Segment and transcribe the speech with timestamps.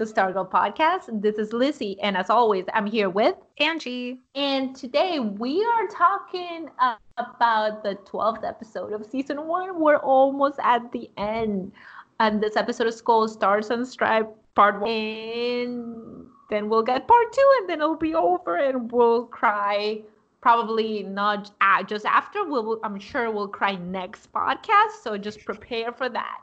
[0.00, 1.22] everyone, and welcome to Stargirl Podcast.
[1.22, 4.20] This is Lizzie, and as always, I'm here with Angie.
[4.34, 9.80] And today we are talking uh, about the 12th episode of season one.
[9.80, 11.72] We're almost at the end.
[12.18, 14.90] And this episode is called Stars and Stripe Part One.
[14.90, 20.00] And then we'll get part two, and then it'll be over, and we'll cry.
[20.40, 22.44] Probably not uh, just after.
[22.44, 25.02] We'll, I'm sure we'll cry next podcast.
[25.02, 26.38] So just prepare for that.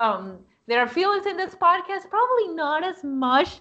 [0.00, 3.60] Um, there are feelings in this podcast, probably not as much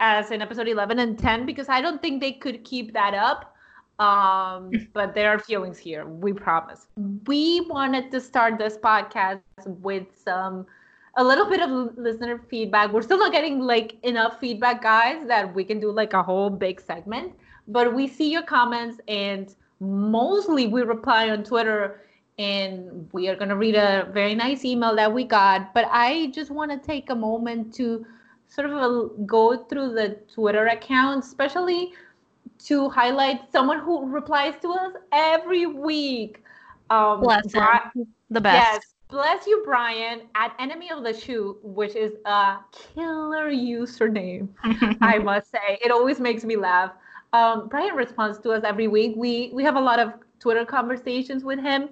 [0.00, 3.54] as in episode 11 and 10, because I don't think they could keep that up.
[3.98, 6.86] Um, but there are feelings here, we promise.
[7.26, 10.66] We wanted to start this podcast with some
[11.16, 12.92] a little bit of listener feedback.
[12.92, 16.50] We're still not getting like enough feedback, guys, that we can do like a whole
[16.50, 17.34] big segment.
[17.68, 22.00] But we see your comments and mostly we reply on Twitter
[22.38, 25.72] and we are going to read a very nice email that we got.
[25.72, 28.04] But I just want to take a moment to
[28.48, 31.92] sort of uh, go through the Twitter account, especially
[32.66, 36.42] to highlight someone who replies to us every week.
[36.90, 38.54] Um, bless Bri- the best.
[38.54, 44.48] Yes, bless you, Brian, at Enemy of the Shoe, which is a killer username,
[45.00, 45.78] I must say.
[45.84, 46.92] It always makes me laugh.
[47.32, 49.14] Um, Brian responds to us every week.
[49.16, 51.88] We we have a lot of Twitter conversations with him,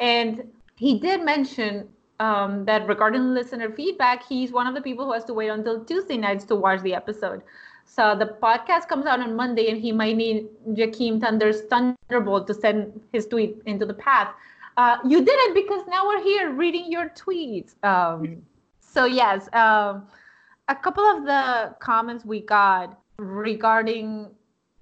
[0.00, 1.88] and he did mention
[2.20, 5.84] um, that regarding listener feedback, he's one of the people who has to wait until
[5.84, 7.42] Tuesday nights to watch the episode.
[7.84, 12.54] So the podcast comes out on Monday, and he might need Jakeem Thunder's Thunderbolt to
[12.54, 14.28] send his tweet into the path.
[14.76, 17.74] Uh, you did it because now we're here reading your tweets.
[17.84, 18.42] Um,
[18.80, 20.06] so yes, um,
[20.68, 24.30] a couple of the comments we got regarding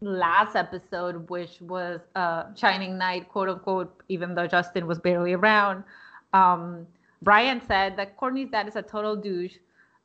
[0.03, 5.85] last episode, which was uh, Shining Knight, quote unquote, even though Justin was barely around.
[6.33, 6.87] Um,
[7.23, 9.57] Brian said that Courtney's dad is a total douche,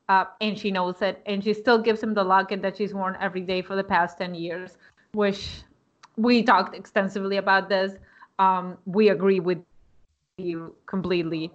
[0.07, 3.17] uh, and she knows it, and she still gives him the locket that she's worn
[3.19, 4.77] every day for the past 10 years,
[5.13, 5.63] which
[6.15, 7.93] we talked extensively about this.
[8.39, 9.57] Um, we agree with
[10.37, 11.51] you completely.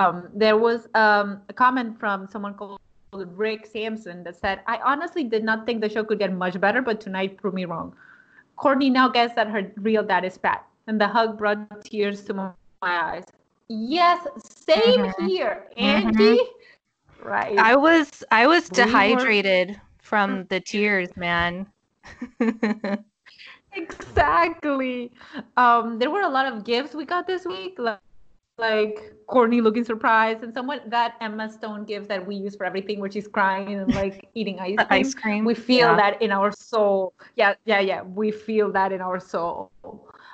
[0.00, 2.80] Um, there was um, a comment from someone called
[3.14, 6.82] Rick Sampson that said, I honestly did not think the show could get much better,
[6.82, 7.94] but tonight proved me wrong.
[8.56, 12.34] Courtney now gets that her real dad is Pat, and the hug brought tears to
[12.34, 12.50] my
[12.82, 13.24] eyes.
[13.68, 15.26] Yes, same mm-hmm.
[15.26, 16.38] here, Angie.
[16.38, 17.28] Mm-hmm.
[17.28, 17.58] Right.
[17.58, 19.80] I was I was we dehydrated were...
[20.02, 21.66] from the tears, man.
[23.72, 25.10] exactly.
[25.56, 27.76] Um, there were a lot of gifts we got this week.
[27.78, 27.98] Like,
[28.58, 33.00] like Courtney looking surprised, and someone that Emma Stone gives that we use for everything,
[33.00, 34.86] where she's crying and like eating ice cream.
[34.90, 35.44] ice cream.
[35.44, 35.96] We feel yeah.
[35.96, 37.14] that in our soul.
[37.36, 38.02] Yeah, yeah, yeah.
[38.02, 39.70] We feel that in our soul.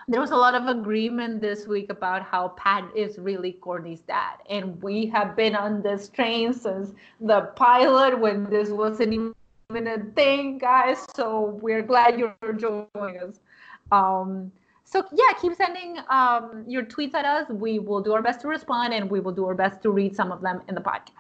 [0.09, 4.37] There was a lot of agreement this week about how Pat is really Courtney's dad,
[4.49, 9.99] and we have been on this train since the pilot when this wasn't even a
[10.17, 11.07] thing, guys.
[11.15, 13.41] So we're glad you're joining us.
[13.93, 14.51] Um,
[14.91, 17.49] so yeah, keep sending um, your tweets at us.
[17.49, 20.17] We will do our best to respond, and we will do our best to read
[20.17, 21.13] some of them in the podcast.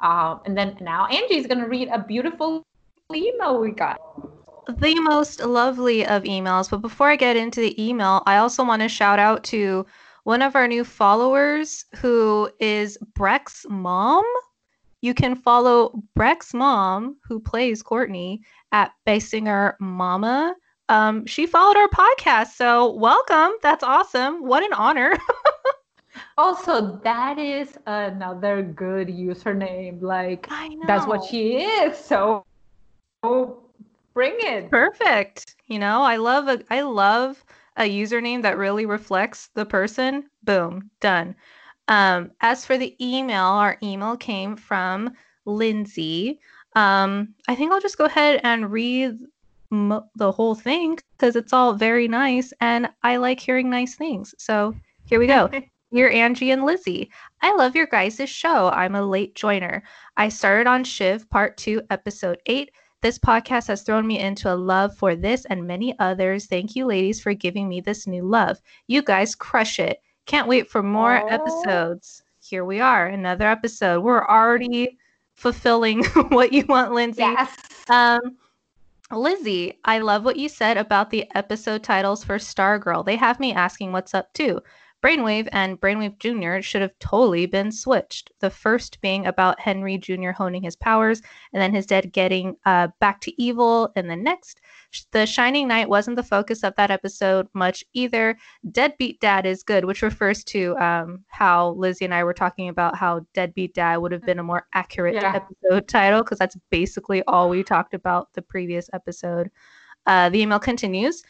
[0.00, 2.64] Uh, and then now Angie is going to read a beautiful
[3.14, 4.00] email we got.
[4.78, 6.70] The most lovely of emails.
[6.70, 9.84] But before I get into the email, I also want to shout out to
[10.24, 14.24] one of our new followers who is Brec's mom.
[15.02, 20.54] You can follow Brec's mom, who plays Courtney, at Bassinger Mama
[20.88, 22.48] um, she followed our podcast.
[22.48, 23.52] So welcome.
[23.62, 24.44] That's awesome.
[24.44, 25.16] What an honor.
[26.38, 30.02] also, that is another good username.
[30.02, 30.48] Like
[30.86, 31.96] that's what she is.
[31.96, 32.44] So
[33.22, 33.62] oh,
[34.14, 34.70] bring it.
[34.70, 35.56] Perfect.
[35.66, 37.44] You know, I love a I love
[37.76, 40.24] a username that really reflects the person.
[40.42, 41.34] Boom, done.
[41.88, 45.12] Um, as for the email, our email came from
[45.44, 46.40] Lindsay.
[46.74, 49.18] Um, I think I'll just go ahead and read
[49.72, 54.34] mo- the whole thing because it's all very nice and I like hearing nice things.
[54.38, 54.74] So
[55.06, 55.50] here we go.
[55.92, 57.10] Dear Angie and Lizzie,
[57.42, 58.68] I love your guys' show.
[58.68, 59.82] I'm a late joiner.
[60.16, 62.70] I started on Shiv Part 2, Episode 8.
[63.02, 66.46] This podcast has thrown me into a love for this and many others.
[66.46, 68.58] Thank you, ladies, for giving me this new love.
[68.86, 70.00] You guys crush it.
[70.24, 71.32] Can't wait for more Aww.
[71.32, 72.22] episodes.
[72.40, 74.00] Here we are, another episode.
[74.02, 74.96] We're already
[75.34, 77.22] fulfilling what you want, Lindsay.
[77.22, 77.56] Yes.
[77.90, 78.36] Um,
[79.12, 83.04] Lizzie, I love what you said about the episode titles for Stargirl.
[83.04, 84.60] They have me asking what's up too.
[85.02, 86.62] Brainwave and Brainwave Jr.
[86.62, 88.30] should have totally been switched.
[88.38, 90.30] The first being about Henry Jr.
[90.30, 91.20] honing his powers,
[91.52, 93.90] and then his dad getting uh, back to evil.
[93.96, 94.60] And the next,
[95.10, 98.38] The Shining Knight wasn't the focus of that episode much either.
[98.70, 102.96] Deadbeat Dad is good, which refers to um, how Lizzie and I were talking about
[102.96, 105.34] how Deadbeat Dad would have been a more accurate Yeah.
[105.34, 109.50] episode title, because that's basically all we talked about the previous episode.
[110.06, 111.24] Uh, the email continues.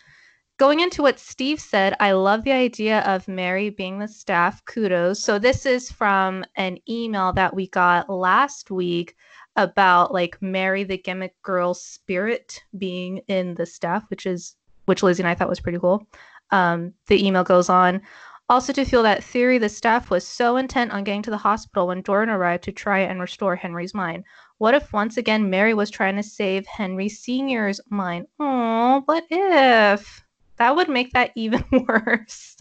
[0.63, 4.65] Going into what Steve said, I love the idea of Mary being the staff.
[4.65, 5.19] Kudos.
[5.19, 9.17] So this is from an email that we got last week
[9.57, 14.55] about like Mary the gimmick girl spirit being in the staff, which is
[14.85, 16.07] which Lizzie and I thought was pretty cool.
[16.53, 18.01] Um, the email goes on.
[18.49, 21.89] Also, to feel that theory, the staff was so intent on getting to the hospital
[21.89, 24.23] when Doran arrived to try and restore Henry's mind.
[24.59, 28.29] What if once again Mary was trying to save Henry Sr.'s mind?
[28.39, 30.23] Oh, what if?
[30.63, 32.57] That would make that even worse.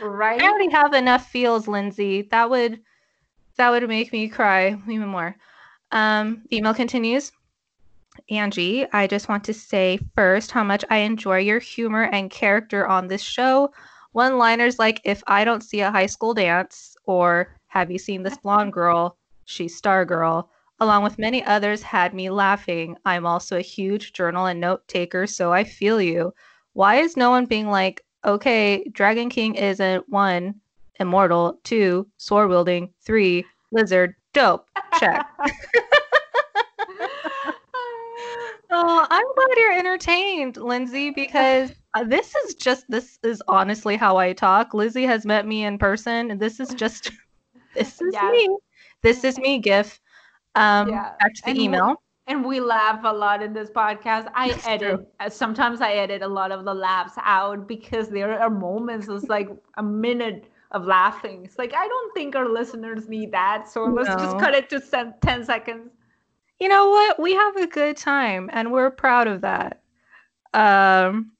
[0.00, 0.40] Right?
[0.40, 2.22] I already have enough feels, Lindsay.
[2.30, 2.80] That would
[3.58, 5.36] that would make me cry even more.
[5.90, 7.30] Um, the email continues.
[8.30, 12.86] Angie, I just want to say first how much I enjoy your humor and character
[12.86, 13.70] on this show.
[14.12, 18.22] One liners like, if I don't see a high school dance, or have you seen
[18.22, 19.18] this blonde girl?
[19.44, 20.48] She's Star Girl,
[20.80, 22.96] along with many others, had me laughing.
[23.04, 26.32] I'm also a huge journal and note taker, so I feel you.
[26.74, 30.54] Why is no one being like, okay, Dragon King isn't one,
[30.98, 34.66] immortal, two, sword wielding, three, lizard, dope,
[34.98, 35.24] check.
[38.74, 44.16] Oh, I'm glad you're entertained, Lindsay, because uh, this is just this is honestly how
[44.16, 44.72] I talk.
[44.72, 47.10] Lizzie has met me in person, and this is just
[47.74, 48.32] this is Yes.
[48.32, 48.56] me.
[49.02, 50.00] This is me, GIF.
[50.54, 52.02] Um, Yeah, back to the and email.
[52.32, 54.30] And we laugh a lot in this podcast.
[54.34, 54.96] I It's edit.
[54.96, 55.06] true.
[55.20, 59.08] uh, Sometimes I edit a lot of the laughs out because there are moments.
[59.08, 61.44] It's like a minute of laughing.
[61.44, 63.68] It's like I don't think our listeners need that.
[63.68, 65.90] So let's just cut it to sen- ten seconds.
[66.58, 67.20] You know what?
[67.20, 69.82] We have a good time, and we're proud of that.
[70.54, 71.32] Um,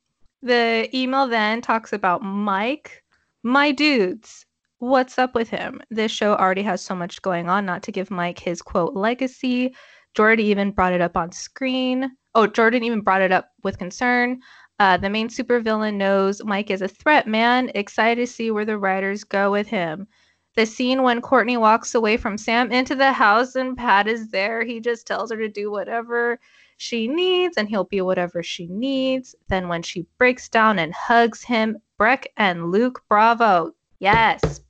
[0.42, 3.02] the email then talks about Mike,
[3.42, 4.46] my dudes.
[4.78, 5.80] What's up with him?
[5.90, 9.74] This show already has so much going on, not to give Mike his quote legacy.
[10.14, 12.16] Jordan even brought it up on screen.
[12.34, 14.40] Oh, Jordan even brought it up with concern.
[14.78, 17.70] Uh, the main supervillain knows Mike is a threat, man.
[17.74, 20.06] Excited to see where the writers go with him.
[20.54, 24.64] The scene when Courtney walks away from Sam into the house and Pat is there,
[24.64, 26.38] he just tells her to do whatever
[26.76, 29.34] she needs and he'll be whatever she needs.
[29.48, 33.72] Then when she breaks down and hugs him, Brec and Luke, bravo.
[33.98, 34.60] Yes,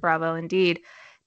[0.00, 0.80] bravo indeed.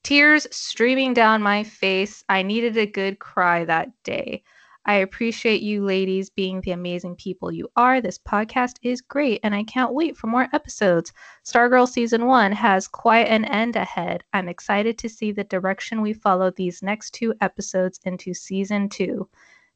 [0.07, 2.23] Tears streaming down my face.
[2.29, 4.41] I needed a good cry that day.
[4.85, 7.99] I appreciate you ladies being the amazing people you are.
[7.99, 11.11] This podcast is great, and I can't wait for more episodes.
[11.43, 14.23] Stargirl Season 1 has quite an end ahead.
[14.31, 19.27] I'm excited to see the direction we follow these next two episodes into Season 2.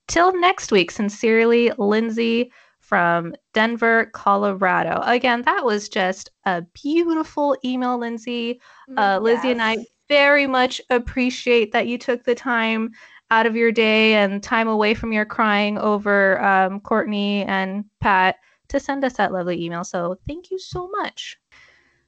[0.08, 5.02] Till next week, sincerely, Lindsay from Denver, Colorado.
[5.04, 8.62] Again, that was just a beautiful email, Lindsay.
[8.96, 9.88] Uh, Lizzie and I Yes.
[10.12, 12.92] Very much appreciate that you took the time
[13.30, 18.36] out of your day and time away from your crying over um, Courtney and Pat
[18.68, 19.86] to send us that lovely email.
[19.86, 21.40] So thank you so much.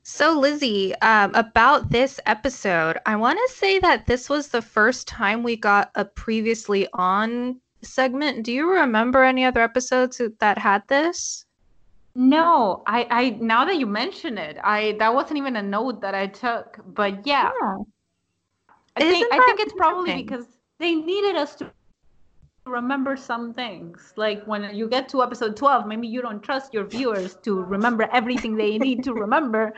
[0.02, 5.08] So, Lizzie, um, about this episode, I want to say that this was the first
[5.08, 8.44] time we got a previously on segment.
[8.44, 11.46] Do you remember any other episodes that had this?
[12.16, 16.14] No, I, I now that you mention it, I that wasn't even a note that
[16.14, 16.80] I took.
[16.86, 17.88] But yeah, Oh.
[18.96, 20.46] I think I think it's probably because
[20.80, 21.72] they needed us to
[22.66, 24.14] remember some things.
[24.16, 28.08] Like when you get to episode 12, maybe you don't trust your viewers to remember
[28.12, 29.74] everything they need to remember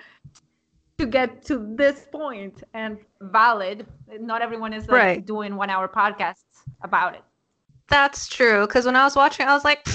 [0.97, 3.85] to get to this point and valid.
[4.19, 5.25] Not everyone is like Right.
[5.25, 7.23] doing one hour podcasts about it.
[7.89, 8.65] That's true.
[8.67, 9.87] Because when I was watching, I was like,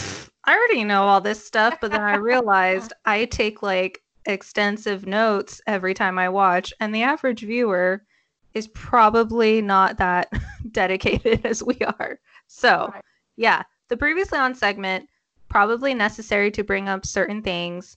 [0.45, 1.79] I already know all this stuff.
[1.81, 7.03] But then I realized I take like extensive notes every time I watch, and the
[7.03, 8.05] average viewer
[8.54, 10.28] is probably not that
[10.71, 12.19] dedicated as we are.
[12.47, 13.04] So, Right.
[13.37, 15.09] yeah, the previously on segment
[15.49, 17.97] probably necessary to bring up certain things.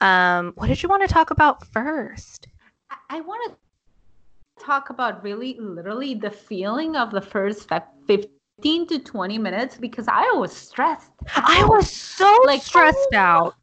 [0.00, 2.48] Um, what did you want to talk about first?
[2.90, 7.68] I, I want to talk about really literally the feeling of the first
[8.06, 11.12] 15 to 20 minutes because I was stressed.
[11.34, 13.54] I was so Like, stressed out.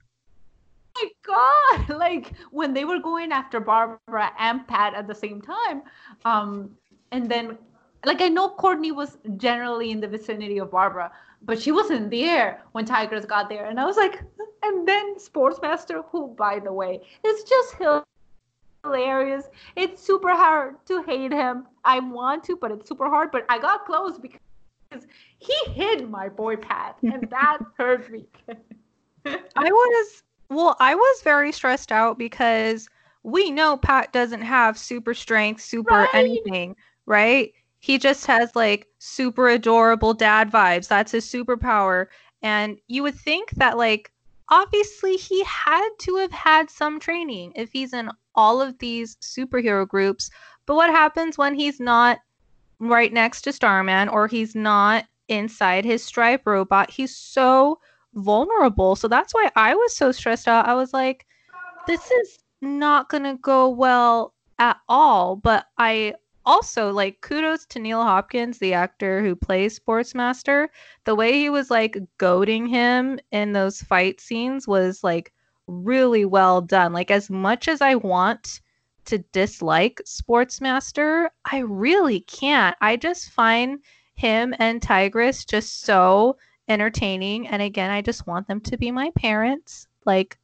[1.02, 5.82] My god like when they were going after barbara and pat at the same time
[6.26, 6.72] um
[7.12, 7.58] and then
[8.06, 11.12] like i know courtney was generally in the vicinity of barbara
[11.44, 14.22] but she wasn't there when tigress got there and i was like
[14.64, 17.76] and then sportsmaster who by the way is just
[18.84, 19.46] hilarious.
[19.76, 21.68] It's super hard to hate him.
[21.84, 23.32] I want to, but it's super hard.
[23.32, 24.40] But I got close because
[25.40, 28.26] he hid my boy Pat, and that hurt me.
[29.26, 32.90] I was well, I was very stressed out because
[33.24, 36.10] we know Pat doesn't have super strength, super right.
[36.14, 37.54] anything, right?
[37.80, 40.90] He just has like super adorable dad vibes.
[40.90, 42.08] That's his superpower.
[42.42, 44.12] And you would think that like
[44.50, 49.88] obviously he had to have had some training if he's in all of these superhero
[49.88, 50.30] groups.
[50.66, 52.20] But what happens when he's not
[52.80, 56.92] right next to Starman or he's not inside his stripe robot?
[56.92, 57.80] He's so
[58.14, 58.96] vulnerable.
[58.96, 60.68] So that's why I was so stressed out.
[60.68, 61.26] I was like,
[61.88, 65.36] this is not going to go well at all.
[65.36, 66.16] But I
[66.46, 70.68] also like kudos to Neil Hopkins, the actor who plays Sportsmaster.
[71.06, 75.32] The way he was like goading him in those fight scenes was like
[75.68, 76.94] really well done.
[76.94, 78.62] Like as much as I want
[79.06, 82.76] to dislike Sportsmaster, I really can't.
[82.82, 83.80] I just find
[84.16, 86.38] him and Tigress just so
[86.72, 89.88] entertaining and again, I just want them to be my parents.
[90.06, 90.38] Like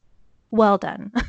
[0.50, 1.12] well done.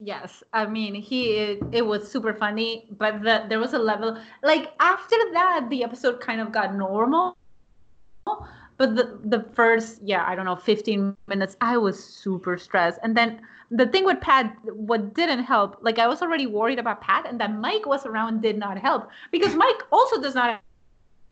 [0.00, 4.16] Yes, I mean he it, it, was super funny, but the, there was a level
[4.44, 7.36] like after that the episode kind of got normal.
[8.76, 13.16] But the the first yeah I don't know 15 minutes I was super stressed, and
[13.16, 13.40] then
[13.72, 17.40] the thing with Pat what didn't help like I was already worried about Pat, and
[17.40, 20.60] that Mike was around did not help because Mike also does not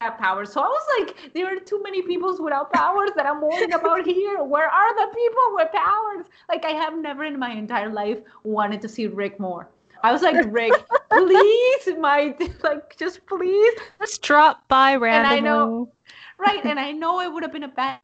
[0.01, 0.53] have powers.
[0.53, 4.05] So I was like, there are too many people without powers that I'm worried about
[4.05, 4.43] here.
[4.43, 6.27] Where are the people with powers?
[6.49, 9.69] Like I have never in my entire life wanted to see Rick more.
[10.03, 10.73] I was like, Rick,
[11.11, 15.39] please, my like, just please, just drop by randomly.
[15.39, 15.91] And I know,
[16.39, 16.65] right?
[16.65, 17.99] And I know it would have been a bad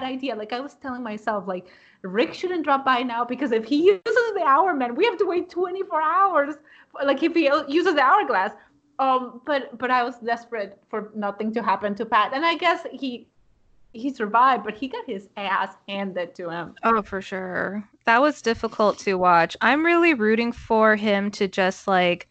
[0.00, 0.34] idea.
[0.34, 1.66] Like I was telling myself, like
[2.02, 5.26] Rick shouldn't drop by now because if he uses the hour man, we have to
[5.26, 6.54] wait 24 hours.
[7.04, 8.52] Like if he uses the hourglass,
[8.98, 12.86] um, but but I was desperate for nothing to happen to Pat, and I guess
[12.92, 13.26] he
[13.92, 16.74] he survived, but he got his ass handed to him.
[16.82, 17.88] Oh, for sure.
[18.04, 19.56] That was difficult to watch.
[19.60, 22.28] I'm really rooting for him to just like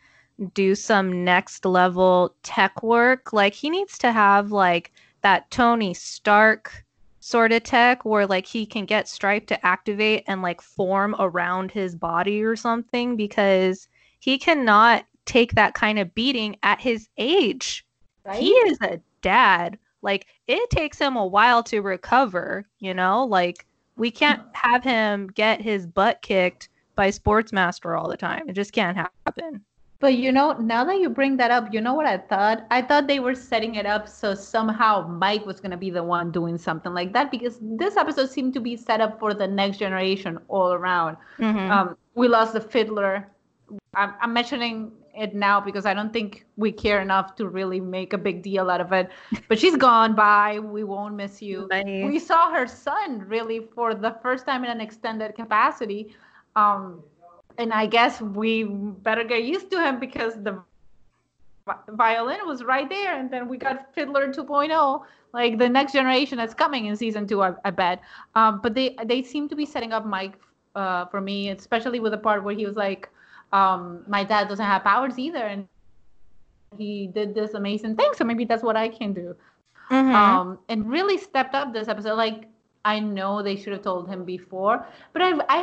[0.54, 3.34] do some next level tech work.
[3.34, 4.92] Like he needs to have like
[5.22, 6.86] that Tony Stark
[7.20, 11.72] sort of tech where like he can get Stripe to activate and like form around
[11.72, 13.88] his body or something because
[14.20, 17.86] he cannot take that kind of beating at his age.
[18.26, 18.42] Right?
[18.42, 19.78] He is a dad.
[20.02, 23.26] Like it takes him a while to recover, you know?
[23.26, 23.66] Like
[23.98, 28.48] we can't have him get his butt kicked by Sportsmaster all the time.
[28.48, 29.62] It just can't happen.
[30.00, 32.68] But you know, now that you bring that up, you know what I thought?
[32.70, 36.04] I thought they were setting it up so somehow Mike was going to be the
[36.04, 39.48] one doing something like that because this episode seemed to be set up for the
[39.48, 41.18] next generation all around.
[41.40, 41.72] Mm-hmm.
[41.72, 43.28] Um, we lost the fiddler.
[43.96, 48.14] I'm, I'm mentioning it now because I don't think we care enough to really make
[48.14, 49.10] a big deal out of it.
[49.48, 50.16] But she's gone.
[50.16, 50.60] Bye.
[50.60, 51.68] We won't miss you.
[51.70, 52.04] Bye.
[52.06, 56.16] We saw her son really for the first time in an extended capacity.
[56.56, 57.04] Um,
[57.58, 60.62] and I guess we better get used to him because the
[61.90, 63.18] violin was right there.
[63.20, 65.02] And then we got Fiddler 2.0,
[65.34, 68.02] like the next generation that's coming in season two, I, I bet.
[68.36, 70.34] Um, but they, they seem to be setting up Mike
[70.76, 73.10] uh, for me, especially with the part where he was like,
[73.52, 75.68] um, my dad doesn't have powers either, and
[76.78, 78.12] he did this amazing thing.
[78.16, 79.36] So maybe that's what I can do.
[79.92, 80.16] Mm-hmm.
[80.16, 82.16] Um, and really stepped up this episode.
[82.16, 82.46] Like
[82.84, 85.58] I know they should have told him before, but I I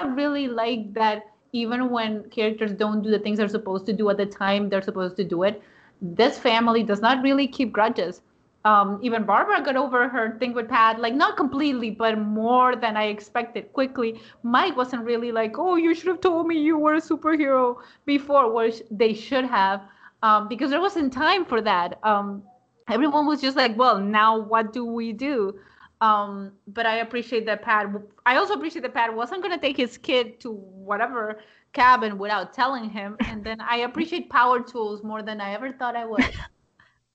[0.00, 4.08] have really like that even when characters don't do the things they're supposed to do
[4.08, 5.62] at the time they're supposed to do it,
[6.00, 8.22] this family does not really keep grudges
[8.64, 12.96] um, even Barbara got over her thing with Pat, like not completely, but more than
[12.96, 14.20] I expected quickly.
[14.42, 18.52] Mike wasn't really like, oh, you should have told me you were a superhero before,
[18.52, 19.82] which they should have,
[20.22, 21.98] um, because there wasn't time for that.
[22.04, 22.44] Um,
[22.88, 25.58] everyone was just like, well, now what do we do?
[26.00, 27.86] Um, but I appreciate that Pat.
[28.26, 31.40] I also appreciate that Pat wasn't gonna take his kid to whatever
[31.72, 33.16] cabin without telling him.
[33.20, 36.24] And then I appreciate power tools more than I ever thought I would.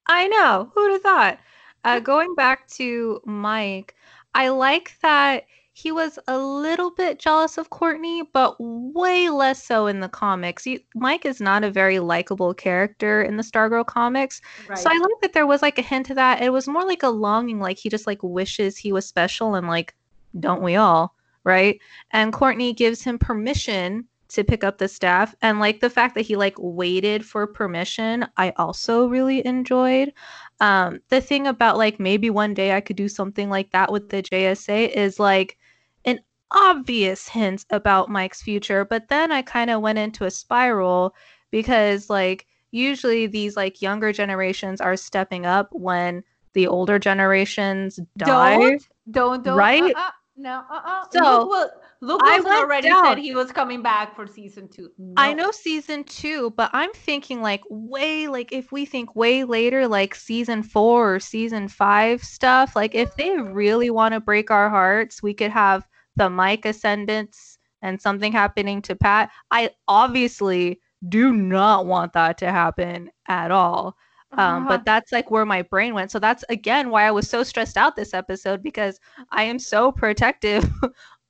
[0.07, 0.71] I know.
[0.73, 1.39] Who'd have thought?
[1.83, 3.95] Uh, going back to Mike,
[4.33, 5.45] I like that
[5.77, 10.63] he was a little bit jealous of Courtney, but way less so in the comics.
[10.63, 14.41] He, Mike is not a very likable character in the Stargirl comics.
[14.67, 14.79] Right.
[14.79, 16.41] So I like that there was like a hint of that.
[16.41, 19.67] It was more like a longing, like he just like wishes he was special and
[19.67, 19.93] like,
[20.39, 21.13] don't we all?
[21.43, 21.79] Right.
[22.09, 26.21] And Courtney gives him permission to pick up the staff and like the fact that
[26.21, 30.13] he like waited for permission i also really enjoyed
[30.59, 34.09] um the thing about like maybe one day i could do something like that with
[34.09, 35.57] the jsa is like
[36.03, 36.19] in
[36.51, 41.13] obvious hints about Mike's future, but then I kind of went into a spiral
[41.51, 48.57] because like usually these like younger generations are stepping up when the older generations die.
[48.57, 49.53] Don't, don't, don't.
[49.53, 49.95] Uh, right?
[49.95, 51.05] Uh-uh, no, uh-uh.
[51.11, 53.03] So, Luke, Wil- Luke Wilson already down.
[53.03, 54.89] said he was coming back for season two.
[55.17, 59.87] I know season two, but I'm thinking like way like if we think way later,
[59.87, 64.69] like season four or season five stuff, like if they really want to break our
[64.69, 69.29] hearts, we could have the Mike ascendants and something happening to Pat.
[69.51, 73.95] I obviously do not want that to happen at all.
[74.37, 74.67] Um, Uh-huh.
[74.67, 76.11] but that's like where my brain went.
[76.11, 78.99] So that's again why I was so stressed out this episode because
[79.31, 80.69] I am so protective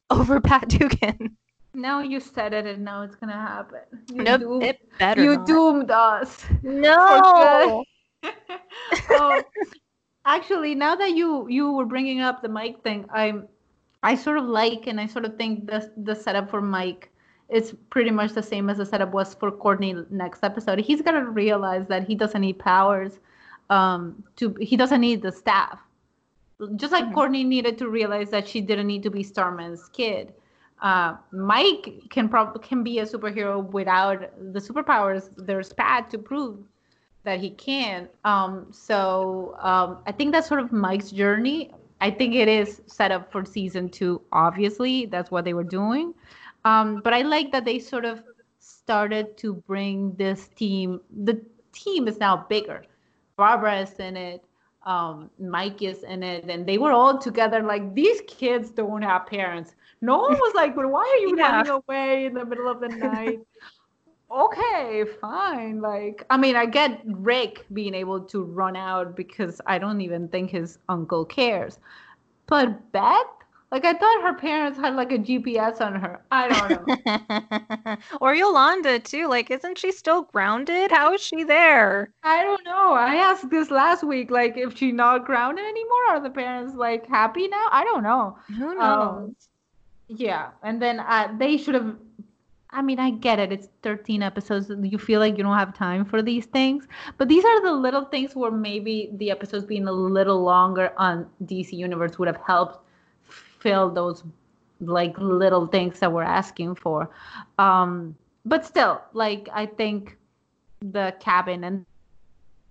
[0.12, 1.36] over Pat Dugan.
[1.74, 3.82] now you said it, and now it's gonna happen.
[4.14, 5.46] You, Nope, doomed- it better you not.
[5.46, 6.46] doomed us.
[6.64, 7.84] No.
[9.12, 9.44] oh,
[10.26, 13.48] actually, now that you you were bringing up the Mike thing, I'm
[14.04, 17.10] I sort of like and I sort of think the the setup for Mike
[17.50, 20.80] is pretty much the same as the setup was for Courtney next episode.
[20.80, 23.20] He's gonna realize that he doesn't need powers.
[23.70, 25.80] Um, to he doesn't need the staff.
[26.76, 27.14] Just like Mhm.
[27.14, 30.34] Courtney needed to realize that she didn't need to be Starman's kid.
[30.82, 34.22] Uh, Mike can prob- can be a superhero without
[34.54, 35.30] the superpowers.
[35.38, 36.60] There's Pat to prove
[37.24, 38.08] that he can.
[38.26, 41.72] Um, so um, I think that's sort of Mike's journey.
[42.00, 44.22] I think it is set up for season two.
[44.32, 46.14] Obviously, that's what they were doing.
[46.64, 48.24] Um, but I like that they sort of
[48.60, 51.02] started to bring this team.
[51.24, 51.42] The
[51.72, 52.84] team is now bigger.
[53.36, 54.44] Barbara is in it.
[54.88, 57.62] Um, Mike is in it, and they were all together.
[57.64, 59.76] Like these kids don't have parents.
[60.02, 61.64] No one was like, "But why are you Yeah.
[61.64, 63.40] running away in the middle of the night?"
[64.32, 65.82] okay, fine.
[65.82, 70.30] Like, I mean, I get Rick being able to run out because I don't even
[70.30, 71.80] think his uncle cares.
[72.48, 73.37] But Beth,
[73.72, 76.22] like, I thought her parents had like a GPS on her.
[76.32, 77.98] I don't know.
[78.22, 79.28] or Yolanda too.
[79.28, 80.92] Like, isn't she still grounded?
[80.92, 82.14] How is she there?
[82.24, 82.94] I don't know.
[82.94, 86.06] I asked this last week, like, if she not grounded anymore.
[86.10, 87.68] Are the parents like happy now?
[87.72, 88.38] I don't know.
[88.58, 89.18] Who knows?
[89.20, 89.36] Um,
[90.08, 91.96] Yeah, and then uh, they should have.
[92.72, 93.52] I mean, I get it.
[93.52, 94.70] It's 13 episodes.
[94.82, 96.88] You feel like you don't have time for these things.
[97.18, 101.30] But these are the little things where maybe the episodes being a little longer on
[101.46, 102.80] DC Universe would have helped
[103.60, 104.24] fill those
[104.80, 107.10] like little things that we're asking for.
[107.58, 108.16] Um,
[108.46, 110.18] but still, like, I think
[110.82, 111.86] the cabin and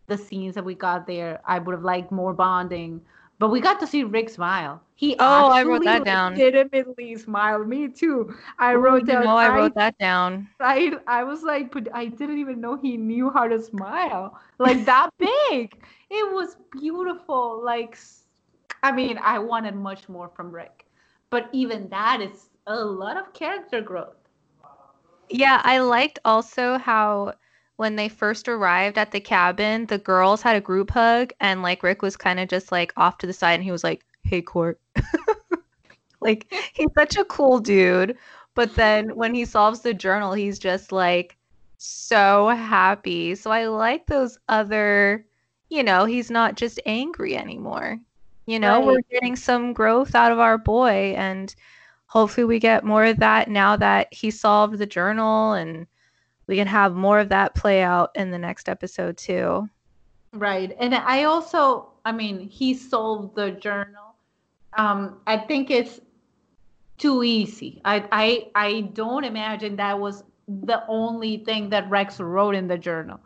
[0.07, 3.01] the scenes that we got there, I would have liked more bonding.
[3.38, 4.81] But we got to see Rick smile.
[4.94, 6.33] He Oh, I wrote that down.
[6.33, 7.68] Legitimately smiled.
[7.68, 8.35] Me too.
[8.59, 9.25] I Ooh, wrote down.
[9.25, 10.49] know, I wrote that down.
[10.59, 14.87] I, I was like, but I didn't even know he knew how to smile like
[14.87, 15.77] that big.
[16.09, 17.61] It was beautiful.
[17.62, 17.99] Like,
[18.87, 20.87] I mean, I wanted much more from Rick,
[21.29, 24.14] but even that is a lot of character growth.
[25.29, 27.35] Yeah, I liked also how
[27.79, 31.83] when they first arrived at the cabin, the girls had a group hug, and like
[31.83, 34.40] Rick was kind of just like off to the side, and he was like, "Hey,
[34.40, 34.79] Court."
[36.20, 38.16] like he's such a cool dude,
[38.55, 41.37] but then when he solves the journal, he's just like
[41.77, 43.35] so happy.
[43.35, 45.27] So I like those other,
[45.70, 47.99] you know, he's not just angry anymore.
[48.46, 51.54] You know, we're getting some growth out of our boy, and
[52.06, 55.87] hopefully we get more of that now that he solved the journal and
[56.46, 59.68] we can have more of that play out in the next episode too.
[60.32, 60.74] Right.
[60.78, 64.14] And I also, I mean, he solved the journal.
[64.78, 66.00] Um, I think it's
[66.98, 67.80] too easy.
[67.85, 72.78] I, I, I don't imagine that was the only thing that Rex wrote in the
[72.78, 73.18] journal.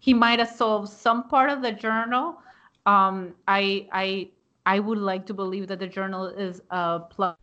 [0.00, 2.36] He might have solved some part of the journal.
[2.84, 4.30] Um, I, I,
[4.68, 7.38] I would like to believe that the journal is a plot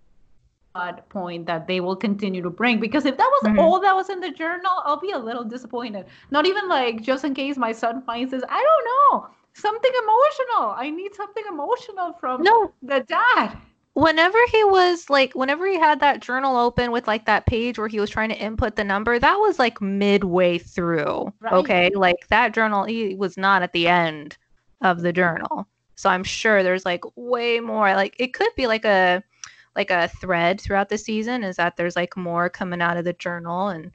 [1.10, 3.60] point that they will continue to bring because if that was Mhm.
[3.60, 6.06] all that was in the journal, I'll be a little disappointed.
[6.32, 8.44] Not even like just in case my son finds this.
[8.50, 9.28] I don't know.
[9.54, 10.66] Something emotional.
[10.86, 13.58] I need something emotional from No, the dad.
[13.94, 17.88] whenever he was like whenever he had that journal open with like that page where
[17.88, 21.54] he was trying to input the number that was like midway through Right.
[21.54, 24.38] okay like that journal he was not at the end
[24.82, 28.86] of the journal so i'm sure there's like way more like it could be like
[28.86, 29.24] a
[29.76, 33.14] like a thread throughout the season is that there's like more coming out of the
[33.14, 33.92] journal and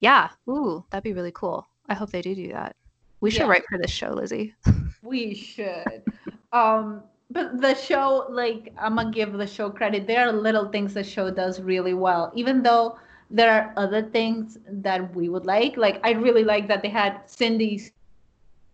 [0.00, 2.76] yeah ooh that'd be really cool i hope they do do that
[3.20, 3.48] we should Yeah.
[3.48, 4.54] write for this show lizzie
[5.02, 6.02] We should.
[6.52, 10.06] um, but the show, like, I'm gonna give the show credit.
[10.06, 12.98] There are little things the show does really well, even though
[13.30, 15.76] there are other things that we would like.
[15.76, 17.82] Like, I really like that they had Cindy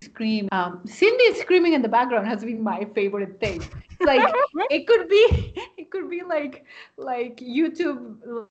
[0.02, 0.48] scream.
[0.52, 3.62] Um, Cindy screaming in the background has been my favorite thing.
[4.00, 4.32] Like
[4.70, 6.64] it could be it could be like
[6.96, 8.46] like youtube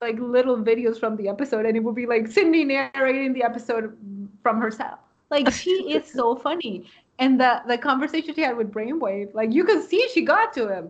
[0.00, 3.96] like little videos from the episode and it would be like cindy narrating the episode
[4.42, 4.98] from herself
[5.30, 9.64] like she is so funny and the the conversation she had with brainwave like you
[9.64, 10.88] can see she got to him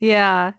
[0.00, 0.52] yeah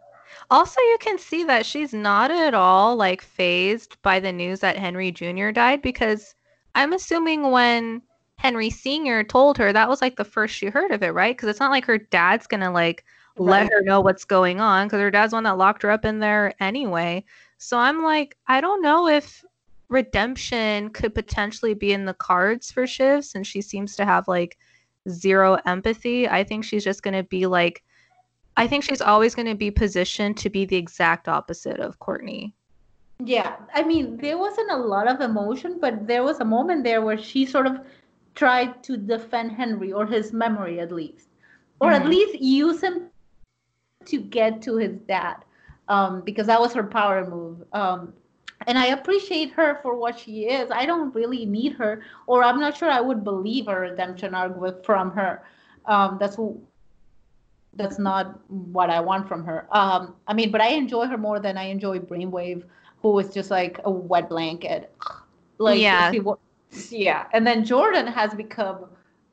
[0.50, 4.78] also you can see that she's not at all like phased by the news that
[4.78, 6.36] henry jr died because
[6.76, 8.02] i'm assuming when
[8.38, 9.24] Henry Sr.
[9.24, 11.36] told her, that was like the first she heard of it, right?
[11.36, 13.04] Because it's not like her dad's gonna like
[13.38, 13.64] right.
[13.64, 16.20] let her know what's going on because her dad's one that locked her up in
[16.20, 17.24] there anyway.
[17.58, 19.44] So I'm like, I don't know if
[19.90, 24.58] redemption could potentially be in the cards for Shiv since she seems to have like
[25.10, 26.28] zero empathy.
[26.30, 27.84] I think she's just gonna be like
[28.56, 32.54] I think she's always gonna be positioned to be the exact opposite of Courtney.
[33.24, 33.56] Yeah.
[33.74, 37.18] I mean, there wasn't a lot of emotion, but there was a moment there where
[37.18, 37.80] she sort of
[38.38, 41.28] tried to defend Henry or his memory at least,
[41.82, 42.04] or mm-hmm.
[42.04, 43.10] at least use him
[44.06, 45.38] to get to his dad,
[45.90, 47.64] um, because that was her power move.
[47.74, 48.14] Um,
[48.68, 50.70] and I appreciate her for what she is.
[50.72, 54.86] I don't really need her, or I'm not sure I would believe a redemption arc
[54.86, 55.44] from her.
[55.86, 56.38] Um, that's
[57.74, 59.68] that's not what I want from her.
[59.72, 62.64] Um, I mean, but I enjoy her more than I enjoy Brainwave,
[63.02, 64.94] who was just like a wet blanket.
[65.60, 66.12] Like yeah.
[66.12, 66.22] She,
[66.90, 68.86] yeah, and then Jordan has become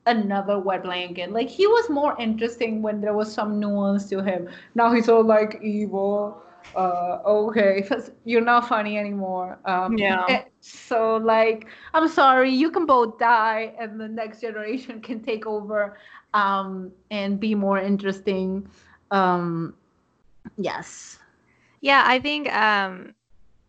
[0.07, 1.33] another wet blanket.
[1.33, 4.49] Like he was more interesting when there was some nuance to him.
[4.75, 6.43] Now he's all like evil.
[6.75, 7.87] Uh, okay,
[8.25, 9.59] you're not funny anymore.
[9.65, 10.45] Um, yeah.
[10.61, 15.99] So like, I'm sorry, you can both die, and the next generation can take over,
[16.33, 18.67] um, and be more interesting.
[19.11, 19.75] Um,
[20.57, 21.19] yes.
[21.81, 23.15] Yeah, I think um,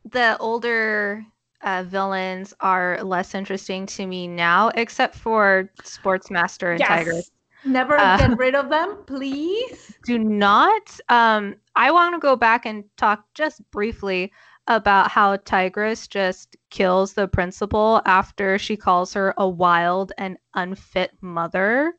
[0.10, 1.25] the older
[1.62, 6.88] uh, villains are less interesting to me now, except for Sportsmaster and yes.
[6.88, 7.32] Tigress.
[7.65, 9.96] Never uh, get rid of them, please.
[10.06, 11.00] Do not.
[11.10, 14.32] Um, I want to go back and talk just briefly
[14.68, 21.12] about how Tigress just kills the principal after she calls her a wild and unfit
[21.22, 21.94] mother.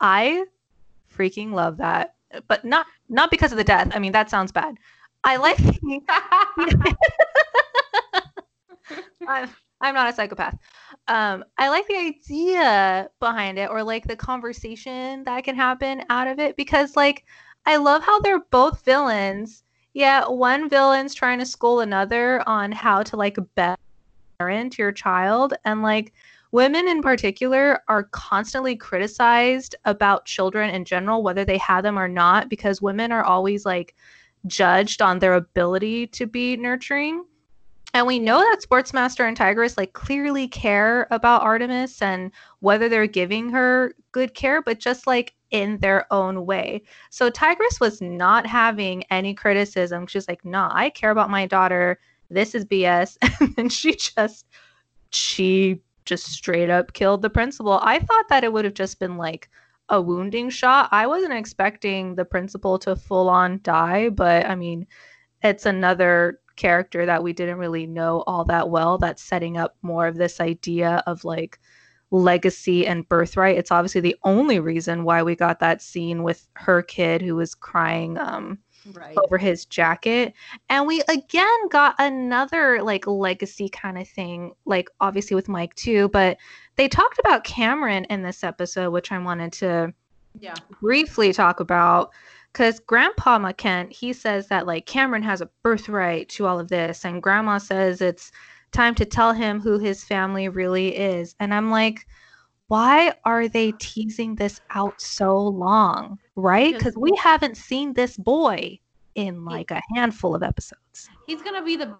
[0.00, 0.44] I
[1.16, 2.14] freaking love that.
[2.48, 3.90] But not not because of the death.
[3.94, 4.76] I mean, that sounds bad.
[5.24, 5.58] I like
[9.28, 10.56] I'm, I'm not a psychopath.
[11.08, 16.26] Um, I like the idea behind it or like the conversation that can happen out
[16.26, 17.24] of it because like
[17.66, 19.64] I love how they're both villains.
[19.92, 23.38] Yeah, one villain's trying to school another on how to like
[24.38, 26.12] parent your child and like
[26.52, 32.08] women in particular are constantly criticized about children in general whether they have them or
[32.08, 33.94] not because women are always like
[34.46, 37.24] judged on their ability to be nurturing
[37.94, 43.06] and we know that Sportsmaster and Tigress like clearly care about Artemis and whether they're
[43.06, 46.82] giving her good care, but just like in their own way.
[47.10, 50.06] So Tigress was not having any criticism.
[50.06, 51.98] She's like, nah, I care about my daughter.
[52.28, 53.16] This is BS.
[53.58, 54.46] and she just
[55.10, 57.80] she just straight up killed the principal.
[57.82, 59.48] I thought that it would have just been like
[59.88, 60.88] a wounding shot.
[60.92, 64.86] I wasn't expecting the principal to full on die, but I mean,
[65.42, 70.06] it's another character that we didn't really know all that well that's setting up more
[70.06, 71.58] of this idea of like
[72.10, 73.58] legacy and birthright.
[73.58, 77.54] It's obviously the only reason why we got that scene with her kid who was
[77.54, 78.58] crying um
[78.92, 79.16] right.
[79.24, 80.34] over his jacket.
[80.68, 86.08] And we again got another like legacy kind of thing, like obviously with Mike too,
[86.08, 86.38] but
[86.76, 89.92] they talked about Cameron in this episode, which I wanted to
[90.38, 90.54] yeah.
[90.80, 92.10] briefly talk about
[92.56, 97.04] because grandpa Mahkent, he says that like Cameron has a birthright to all of this,
[97.04, 98.32] and grandma says it's
[98.72, 101.34] time to tell him who his family really is.
[101.38, 102.06] And I'm like,
[102.68, 106.18] why are they teasing this out so long?
[106.34, 106.72] Right?
[106.72, 108.78] Because we haven't seen this boy
[109.14, 111.10] in like a handful of episodes.
[111.26, 111.94] He's gonna be the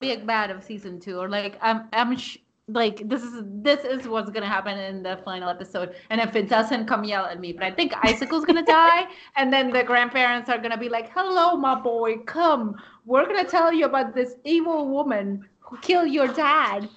[0.00, 2.36] big bad of season two, or like I'm I'm sh-
[2.68, 5.94] like this is this is what's gonna happen in the final episode.
[6.10, 9.52] And if it doesn't come yell at me but i think icicle's gonna die and
[9.52, 12.76] then the grandparents are gonna be like hello my boy come.
[13.04, 16.88] We're gonna tell you about this evil woman who killed your dad.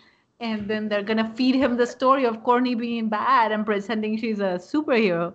[0.41, 4.39] And then they're gonna feed him the story of Courtney being bad and pretending she's
[4.39, 5.33] a superhero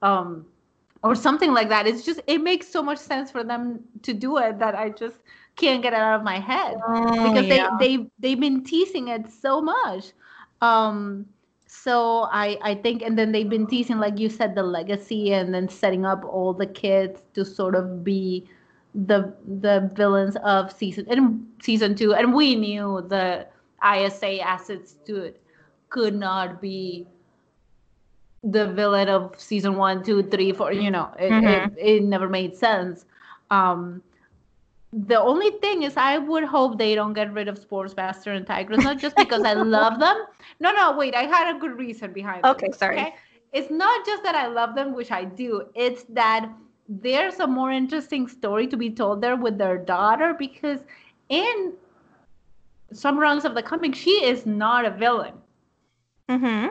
[0.00, 0.46] um
[1.02, 1.86] or something like that.
[1.86, 5.18] It's just it makes so much sense for them to do it that i just
[5.56, 7.70] can't get it out of my head oh, because yeah.
[7.78, 10.12] they they they've been teasing it so much.
[10.60, 11.26] Um,
[11.66, 15.54] so I I think and then they've been teasing like you said the legacy and
[15.54, 18.48] then setting up all the kids to sort of be
[18.94, 23.44] the the villains of season and season two and we knew the
[23.82, 25.40] ISA assets to it
[25.90, 27.06] could not be
[28.44, 30.72] the villain of season one, two, three, four.
[30.72, 31.76] You know, it, mm-hmm.
[31.78, 33.06] it, it never made sense.
[33.50, 34.02] Um,
[34.96, 38.84] the only thing is, I would hope they don't get rid of Sportsmaster and Tigress,
[38.84, 40.16] not just because I love them.
[40.60, 42.44] No, no, wait, I had a good reason behind.
[42.44, 43.00] Okay, them, sorry.
[43.00, 43.14] Okay?
[43.52, 45.62] It's not just that I love them, which I do.
[45.74, 46.48] It's that
[46.88, 50.80] there's a more interesting story to be told there with their daughter because
[51.28, 51.72] in
[52.92, 55.34] some rungs of the comic, she is not a villain.
[56.28, 56.68] Mm-hmm.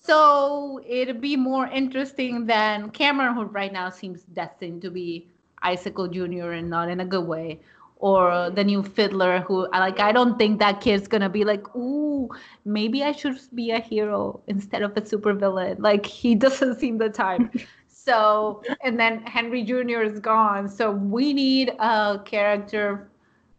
[0.00, 5.28] So it'd be more interesting than Cameron, who right now seems destined to be
[5.64, 6.52] Icicle Jr.
[6.52, 7.60] and not in a good way.
[7.98, 12.28] Or the new fiddler who like I don't think that kid's gonna be like, ooh,
[12.64, 15.76] maybe I should be a hero instead of a supervillain.
[15.78, 17.42] Like he doesn't seem the type.
[17.88, 20.02] so and then Henry Jr.
[20.02, 20.68] is gone.
[20.68, 23.08] So we need a character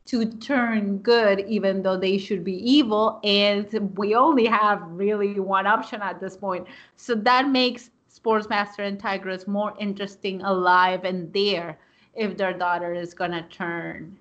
[0.06, 5.66] to turn good even though they should be evil and we only have really one
[5.66, 11.80] option at this point so that makes sportsmaster and tigress more interesting alive and there
[12.16, 14.18] if their daughter is going to turn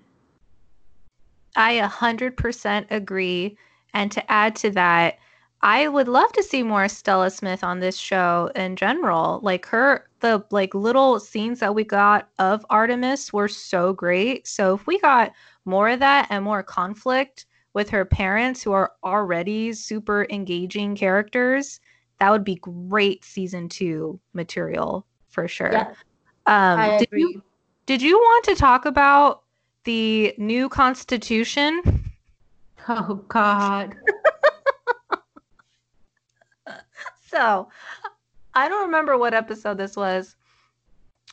[1.55, 3.57] i 100% agree
[3.93, 5.17] and to add to that
[5.61, 9.39] I would love to see more Stella Smith on this show in general.
[9.41, 14.47] Like her the like little scenes that we got of Artemis were so great.
[14.47, 15.31] So if we got
[15.65, 21.79] more of that and more conflict with her parents who are already super engaging characters,
[22.19, 25.71] that would be great season 2 material for sure.
[25.71, 25.87] Yeah,
[26.45, 27.21] um I did agree.
[27.21, 27.43] you
[27.85, 29.43] did you want to talk about
[29.83, 32.01] the new constitution?
[32.87, 33.95] Oh god.
[37.31, 37.67] so
[38.53, 40.35] I don't remember what episode this was,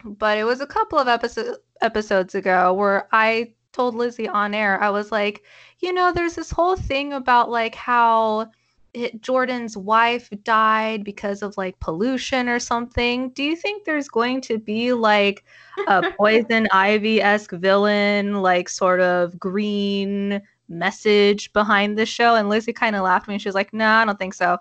[0.02, 4.82] but it was a couple of episode, episodes ago where I told Lizzie on air,
[4.82, 5.42] I was like,
[5.80, 8.50] you know, there's this whole thing about like how
[8.94, 13.30] it, Jordan's wife died because of like pollution or something.
[13.30, 15.44] Do you think there's going to be like
[15.88, 22.34] a poison ivy esque villain, like sort of green message behind the show?
[22.34, 23.38] And Lizzie kind of laughed at me.
[23.38, 24.58] She was like, no, nah, I don't think so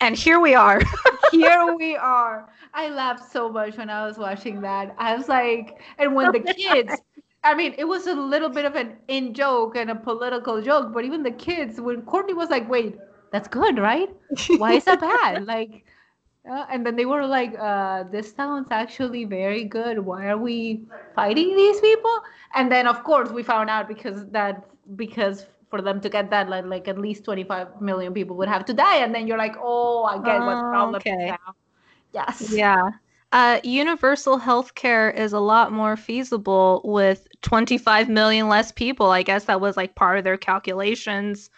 [0.00, 0.80] and here we are.
[1.30, 2.48] here we are.
[2.74, 4.94] I laughed so much when I was watching that.
[4.98, 6.94] I was like, and when oh the kids,
[7.44, 10.92] I mean, it was a little bit of an in joke and a political joke,
[10.92, 12.96] but even the kids, when Courtney was like, wait,
[13.32, 14.08] that's good, right?
[14.56, 15.46] Why is that bad?
[15.46, 15.84] like,
[16.50, 19.98] uh, and then they were like, uh, this sounds actually very good.
[19.98, 22.16] Why are we fighting these people?
[22.54, 24.64] And then, of course, we found out because that,
[24.96, 28.64] because for them to get that like, like at least 25 million people would have
[28.64, 31.26] to die and then you're like oh i get what problem okay.
[31.28, 31.54] now
[32.12, 32.90] yes yeah
[33.32, 39.12] uh, universal health care is a lot more feasible with 25 million less people.
[39.12, 41.48] I guess that was like part of their calculations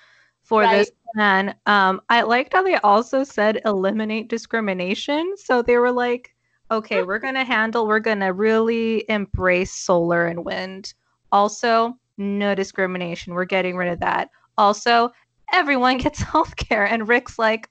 [0.52, 0.76] for right.
[0.76, 1.54] this plan.
[1.64, 5.34] Um, I liked how they also said eliminate discrimination.
[5.38, 6.34] So they were like,
[6.70, 10.92] okay, we're going to handle, we're going to really embrace solar and wind.
[11.32, 13.32] Also, no discrimination.
[13.32, 14.28] We're getting rid of that.
[14.58, 15.10] Also,
[15.54, 16.84] everyone gets health care.
[16.84, 17.70] And Rick's like,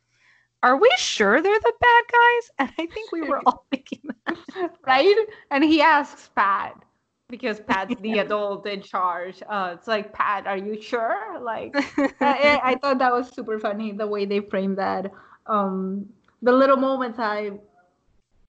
[0.63, 2.51] are we sure they're the bad guys?
[2.57, 4.71] And I think we were all thinking that.
[4.87, 5.15] right?
[5.51, 6.83] And he asks Pat
[7.31, 9.41] because Pat's the adult in charge.
[9.49, 11.39] Uh, it's like, Pat, are you sure?
[11.41, 11.73] Like,
[12.21, 15.11] I, I, thought that was super funny the way they framed that.
[15.47, 16.07] Um,
[16.41, 17.51] the little moments I,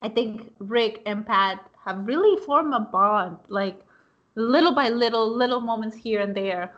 [0.01, 3.37] I think Rick and Pat have really formed a bond.
[3.47, 3.79] Like,
[4.35, 6.73] little by little, little moments here and there.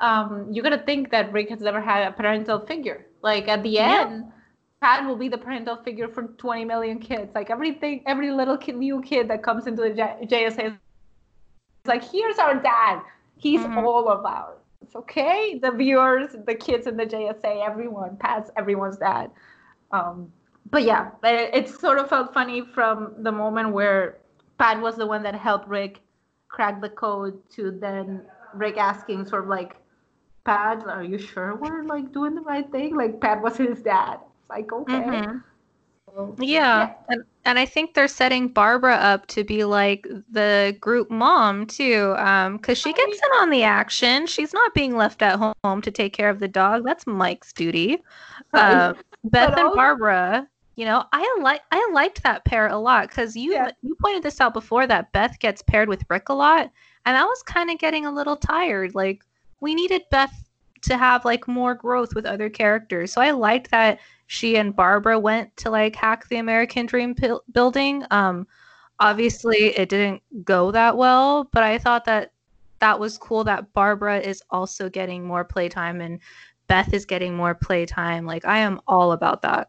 [0.00, 3.06] Um, you gotta think that Rick has never had a parental figure.
[3.22, 4.06] Like at the yeah.
[4.06, 4.32] end,
[4.80, 7.34] Pat will be the parental figure for 20 million kids.
[7.34, 10.78] Like everything, every little kid, new kid that comes into the J- JSA
[11.86, 13.00] like, here's our dad.
[13.36, 13.78] He's mm-hmm.
[13.78, 14.58] all of ours.
[14.94, 19.30] Okay, the viewers, the kids in the JSA, everyone, Pat's everyone's dad.
[19.92, 20.32] Um,
[20.70, 24.18] but yeah, it, it sort of felt funny from the moment where
[24.58, 26.00] Pat was the one that helped Rick
[26.48, 28.22] crack the code to then
[28.54, 29.76] Rick asking sort of like,
[30.44, 32.96] Pat, are you sure we're like doing the right thing?
[32.96, 34.18] Like Pat was his dad.
[34.40, 34.92] It's like, okay.
[34.92, 35.38] Mm-hmm.
[36.06, 36.88] So, yeah.
[36.88, 36.92] yeah.
[37.08, 42.14] And, and I think they're setting Barbara up to be like the group mom too.
[42.18, 44.26] Um, cause she gets in on the action.
[44.26, 46.84] She's not being left at home to take care of the dog.
[46.84, 48.02] That's Mike's duty.
[48.52, 50.48] Uh, Beth and Barbara
[50.80, 53.70] you know i like i liked that pair a lot because you yeah.
[53.82, 56.70] you pointed this out before that beth gets paired with rick a lot
[57.04, 59.22] and i was kind of getting a little tired like
[59.60, 60.48] we needed beth
[60.80, 63.98] to have like more growth with other characters so i liked that
[64.30, 68.46] she and barbara went to like hack the american dream p- building um
[69.00, 72.32] obviously it didn't go that well but i thought that
[72.78, 76.20] that was cool that barbara is also getting more playtime and
[76.68, 79.68] beth is getting more playtime like i am all about that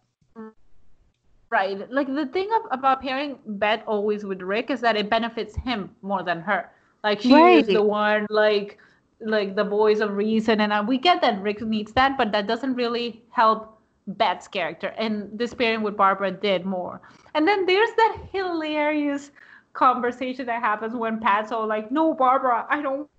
[1.50, 1.92] Right.
[1.92, 5.94] Like the thing of, about pairing Beth always with Rick is that it benefits him
[6.02, 6.72] more than her.
[7.04, 7.58] Like she Right.
[7.58, 8.78] is the one like
[9.20, 12.48] like the voice of reason and uh, we get that Rick needs that, but that
[12.48, 14.88] doesn't really help Beth's character.
[14.98, 17.02] And this pairing with Barbara did more.
[17.36, 19.32] And then there's that hilarious
[19.74, 23.10] conversation that happens when Pat's all like, No, Barbara, I don't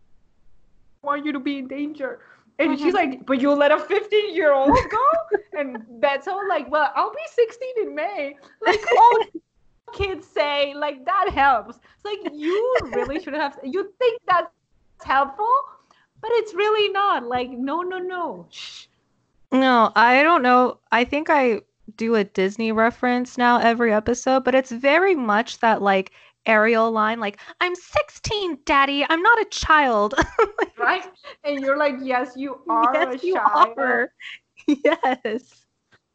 [1.03, 2.21] want you to be in danger.
[2.59, 3.11] And she's mm-hmm.
[3.13, 5.39] like, but you'll let a 15 year old go?
[5.59, 8.37] and Beth's all like, well, I'll be 16 in May.
[8.65, 9.19] Like, all
[9.93, 11.77] kids say, like, that helps.
[11.77, 14.51] It's like, you really should have, you think that's
[15.03, 15.53] helpful,
[16.21, 17.25] but it's really not.
[17.25, 18.47] Like, no, no, no.
[18.51, 18.87] Shh.
[19.53, 20.79] No, I don't know.
[20.91, 21.63] I think I
[21.97, 26.13] do a Disney reference now every episode, but it's very much that like
[26.47, 29.05] Ariel line, like, I'm 16, daddy.
[29.09, 30.15] I'm not a child.
[30.79, 31.05] Right?
[31.45, 33.79] And you're like, yes, you are yes, a you child.
[33.79, 34.13] are.
[34.67, 35.67] Yes.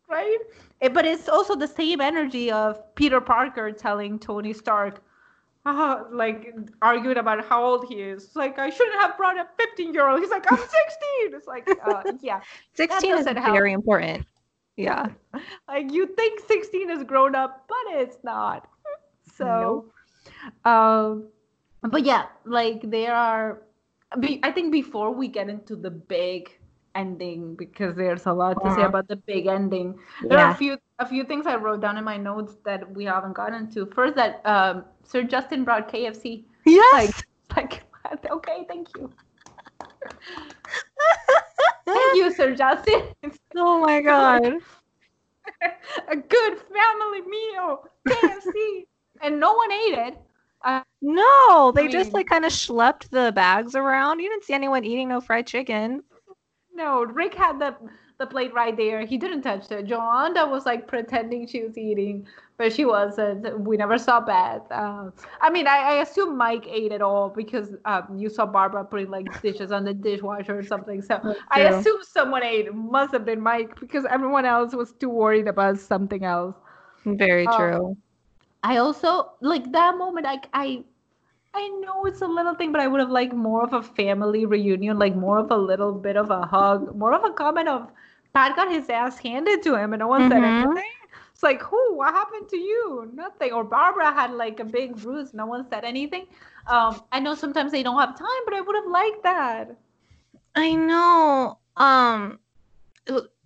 [0.10, 0.38] right?
[0.82, 5.04] Eh, But it's also the same energy of Peter Parker telling Tony Stark,
[5.68, 8.24] ah, like arguing about how old he is.
[8.24, 10.20] It's like I shouldn't have brought a 15 year old.
[10.22, 10.72] He's like, I'm 16.
[11.34, 12.42] It's like, uh, yeah,
[12.74, 13.38] 16 is help.
[13.38, 14.26] very important.
[14.78, 15.08] Yeah.
[15.68, 18.68] like you think 16 is grown up, but it's not.
[19.36, 19.92] So,
[20.66, 21.28] um,
[21.84, 23.62] but yeah, like there are.
[24.42, 26.58] I think before we get into the big
[26.98, 28.90] ending, because there's a lot to say Uh-huh.
[28.90, 30.00] about the big ending.
[30.30, 33.06] There are a few a few things I wrote down in my notes that we
[33.06, 33.86] haven't gotten to.
[33.86, 36.46] First, that um, Sir Justin brought KFC.
[36.66, 37.24] Yes.
[37.56, 37.84] Like,
[38.32, 39.12] okay, thank you.
[41.86, 43.04] thank you, Sir Justin.
[43.56, 44.44] oh my god.
[46.10, 48.88] a good family meal, KFC,
[49.22, 50.18] and no one ate it.
[50.64, 54.20] Uh, No, they I just like kind of schlepped the bags around.
[54.20, 56.04] You didn't see anyone eating no fried chicken.
[56.78, 57.76] No, Rick had the
[58.20, 59.06] the plate right there.
[59.06, 59.86] He didn't touch it.
[59.86, 63.60] Joanna was like pretending she was eating, but she wasn't.
[63.62, 64.64] We never saw Beth.
[64.72, 65.12] Uh,
[65.42, 69.10] I mean, I, I assume Mike ate it all because um, you saw Barbara putting
[69.12, 71.02] like dishes on the dishwasher or something.
[71.02, 72.68] So I assume someone ate.
[72.68, 76.56] It must have been Mike because everyone else was too worried about something else.
[77.06, 77.48] Very Oh.
[77.48, 77.98] true.
[78.64, 80.26] I also like that moment.
[80.26, 80.84] I I
[81.54, 84.46] I know it's a little thing, but I would have liked more of a family
[84.46, 87.92] reunion, like more of a little bit of a hug, more of a comment of
[88.34, 90.44] Pat got his ass handed to him and no one said Mhm.
[90.44, 90.92] anything.
[91.34, 91.96] It's like, who?
[91.96, 93.10] What happened to you?
[93.14, 93.52] Nothing.
[93.54, 95.34] Or Barbara had like a big bruise.
[95.34, 96.28] No one said anything.
[96.68, 99.78] Um, I know sometimes they don't have time, but I would have liked that.
[100.56, 101.60] I know.
[101.78, 102.40] Um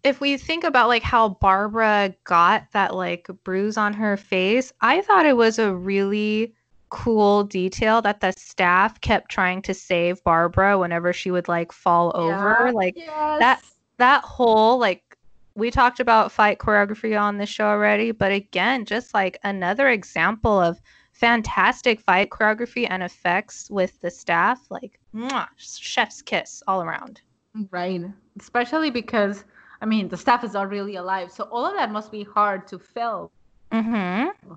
[0.04, 5.02] if we think about like how Barbara got that like bruise on her face, I
[5.02, 6.56] thought it was a really
[6.92, 12.12] cool detail that the staff kept trying to save Barbara whenever she would like fall
[12.14, 12.72] over.
[12.74, 13.62] Like Yes.
[13.98, 15.18] that whole like
[15.56, 20.60] we talked about fight choreography on the show already, but again, just like another example
[20.60, 27.22] of fantastic fight choreography and effects with the staff, like mwah, chef's kiss all around.
[27.70, 28.02] Right.
[28.40, 29.44] Especially because
[29.82, 32.68] I mean the staff is not really alive, so all of that must be hard
[32.68, 33.30] to film.
[33.72, 34.54] Mm-hmm.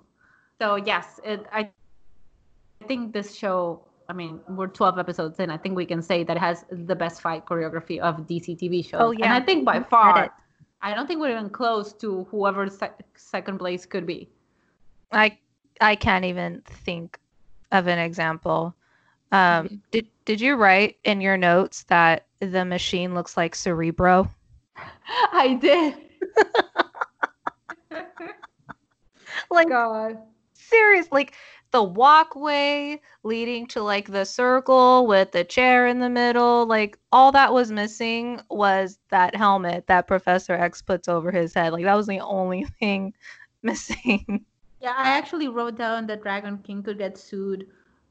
[0.61, 1.71] So yes, it, I
[2.87, 3.83] think this show.
[4.09, 5.51] I mean, we're 12 episodes in.
[5.51, 8.85] I think we can say that it has the best fight choreography of DC TV
[8.85, 9.01] shows.
[9.01, 9.27] Oh, yeah.
[9.27, 9.35] and.
[9.35, 10.31] I think by far, it.
[10.83, 14.29] I don't think we're even close to whoever sec- second place could be.
[15.11, 15.39] I
[15.81, 17.19] I can't even think
[17.73, 18.75] of an example.
[19.33, 24.31] Um, did did you write in your notes that the machine looks like Cerebro?
[25.33, 25.95] I did.
[29.51, 30.19] Like God.
[30.55, 31.35] serious like
[31.75, 37.33] the walkway leading to like the circle with the chair in the middle like all
[37.33, 41.97] that was missing was that helmet that professor x puts over his head like that
[41.97, 43.13] was the only thing
[43.63, 44.45] missing
[44.85, 47.67] Yeah, I actually wrote down that Dragon King could get sued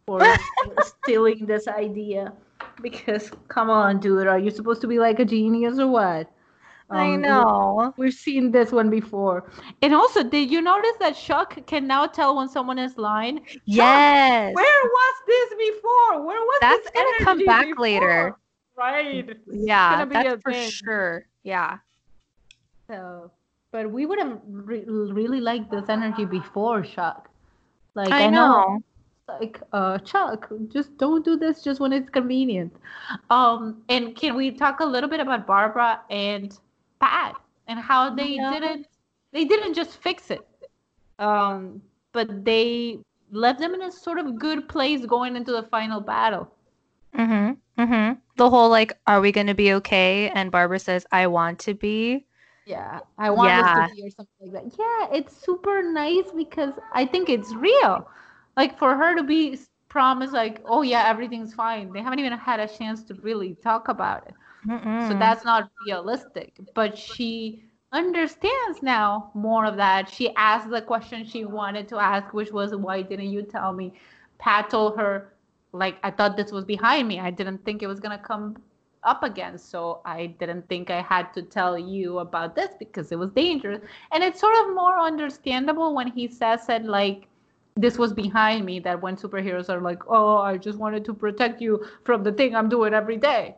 [0.07, 0.19] for
[0.81, 2.33] stealing this idea.
[2.81, 6.31] Because come on, dude, are you supposed to be like a genius or what?
[6.93, 9.51] I Um, know We've seen this one before.
[9.81, 13.45] And also, did you notice that Chuck can now tell when someone is lying?
[13.65, 16.25] yes Where was this before?
[16.25, 16.81] Where was this before?
[16.81, 17.83] That's this gonna come back before?
[17.83, 18.35] later.
[18.77, 19.29] Right.
[19.29, 20.69] It's yeah gonna be a that's for thing.
[20.69, 21.77] sure yeah
[22.87, 23.31] So,
[23.71, 27.29] but we would have re- really liked this energy before Chuck.
[27.95, 28.83] Like i I, know, know
[29.27, 32.75] like uh Chuck, just don't do this just when it's convenient.
[33.29, 36.57] Um, and can we talk a little bit about Barbara and
[37.03, 38.53] Pat and how they Yeah.
[38.53, 38.87] didn't
[39.33, 40.47] they didn't just fix it.
[41.19, 41.81] Um,
[42.13, 42.99] but they
[43.31, 46.51] left them in a sort of good place going into the final battle.
[47.17, 51.59] mm-hmm mm-hmm the whole like are we gonna be okay and barbara says i want
[51.59, 52.25] to be
[52.65, 53.63] Yeah, I want Yeah.
[53.63, 54.77] this to be or something like that.
[54.77, 58.07] Yeah, it's super nice because I think it's real.
[58.57, 59.57] Like for her to be
[59.89, 61.91] promised, like, oh yeah, everything's fine.
[61.93, 64.33] They haven't even had a chance to really talk about it.
[64.99, 65.19] So Mm-mm.
[65.19, 66.53] that's not realistic.
[66.73, 70.09] But she understands now more of that.
[70.09, 73.93] She asked the question she wanted to ask, which was, why didn't you tell me?
[74.39, 75.33] Pat told her,
[75.73, 77.19] like, I thought this was behind me.
[77.19, 78.57] I didn't think it was going to come
[79.03, 79.57] up again.
[79.57, 83.81] So I didn't think I had to tell you about this because it was dangerous.
[84.11, 87.27] And it's sort of more understandable when he says it like,
[87.75, 91.61] this was behind me, that when superheroes are like, oh, I just wanted to protect
[91.61, 93.55] you from the thing I'm doing every day.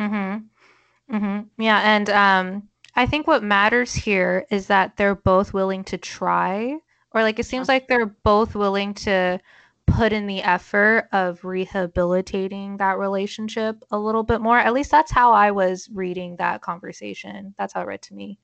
[0.00, 1.14] Mm-hmm.
[1.16, 1.62] Mm-hmm.
[1.62, 6.76] Yeah, and um, I think what matters here is that they're both willing to try,
[7.12, 9.40] or like it seems like they're both willing to
[9.86, 14.58] put in the effort of rehabilitating that relationship a little bit more.
[14.58, 17.54] At least that's how I was reading that conversation.
[17.58, 18.38] That's how it read to me.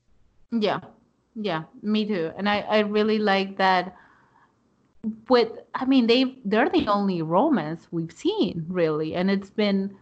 [0.51, 0.81] Yeah,
[1.35, 2.31] yeah, me too.
[2.37, 3.95] And I, I really like that
[5.29, 9.95] with I mean they they're the only romance we've seen really and it's been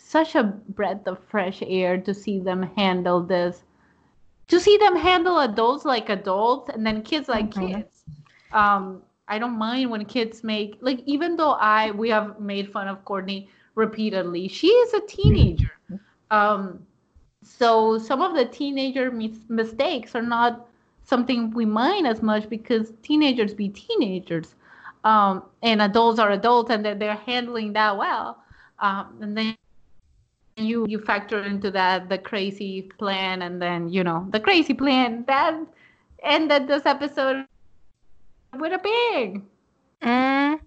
[0.00, 3.64] such a breath of fresh air to see them handle this.
[4.48, 7.52] To see them handle adults like adults and then kids like Mhm.
[7.52, 8.06] kids.
[8.52, 12.88] Um I don't mind when kids make like even though I we have made fun
[12.88, 15.78] of Courtney repeatedly she is a teenager.
[16.30, 16.86] Um
[17.42, 20.66] so some of the teenager mis- mistakes are not
[21.02, 24.56] something we mind as much because teenagers be teenagers.
[25.04, 28.42] Um, and adults are adults and that they're handling that well.
[28.80, 29.56] Um, and then
[30.56, 35.24] you you factor into that the crazy plan and then you know the crazy plan
[35.26, 35.54] that
[36.22, 37.46] ended this episode
[38.58, 39.46] with a bang
[40.02, 40.60] Mm,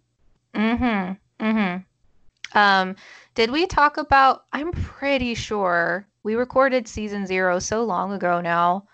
[0.53, 1.45] mm-hmm.
[1.45, 2.57] Mm-hmm.
[2.57, 2.95] Um,
[3.35, 8.87] did we talk about, I'm pretty sure we recorded season zero so long ago now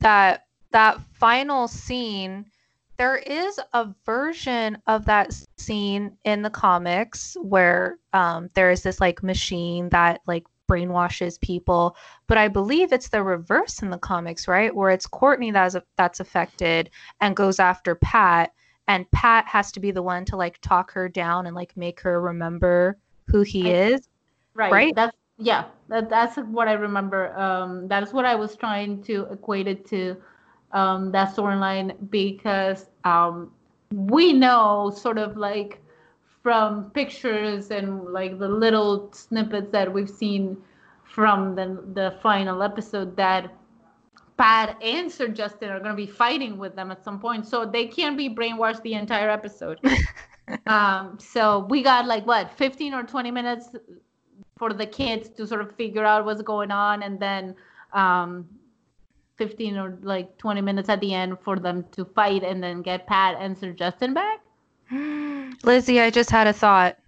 [0.00, 2.46] that that final scene,
[3.00, 9.00] there is a version of that scene in the comics where um, there is this
[9.00, 11.96] like machine that like brainwashes people,
[12.26, 14.76] but I believe it's the reverse in the comics, right?
[14.76, 16.90] Where it's Courtney that's that's affected
[17.22, 18.52] and goes after Pat
[18.86, 22.02] and Pat has to be the one to like talk her down and like make
[22.02, 22.98] her remember
[23.28, 24.08] who he I- is.
[24.52, 24.94] right Right?
[24.94, 29.66] that's yeah that, that's what i remember um that's what i was trying to equate
[29.66, 30.18] it to
[30.72, 33.50] um that storyline because um
[33.90, 35.80] we know sort of like
[36.42, 40.56] from pictures and like the little snippets that we've seen
[41.04, 43.52] from the the final episode that
[44.40, 47.66] Pat and Sir Justin are going to be fighting with them at some point, so
[47.66, 49.78] they can't be brainwashed the entire episode.
[50.66, 53.68] um, so we got like what 15 or 20 minutes
[54.56, 57.54] for the kids to sort of figure out what's going on, and then
[57.92, 58.48] um,
[59.40, 63.06] 15 or like 20 minutes at the end for them to fight and then get
[63.06, 64.40] Pat and Sir Justin back.
[65.64, 66.98] Lizzie, I just had a thought.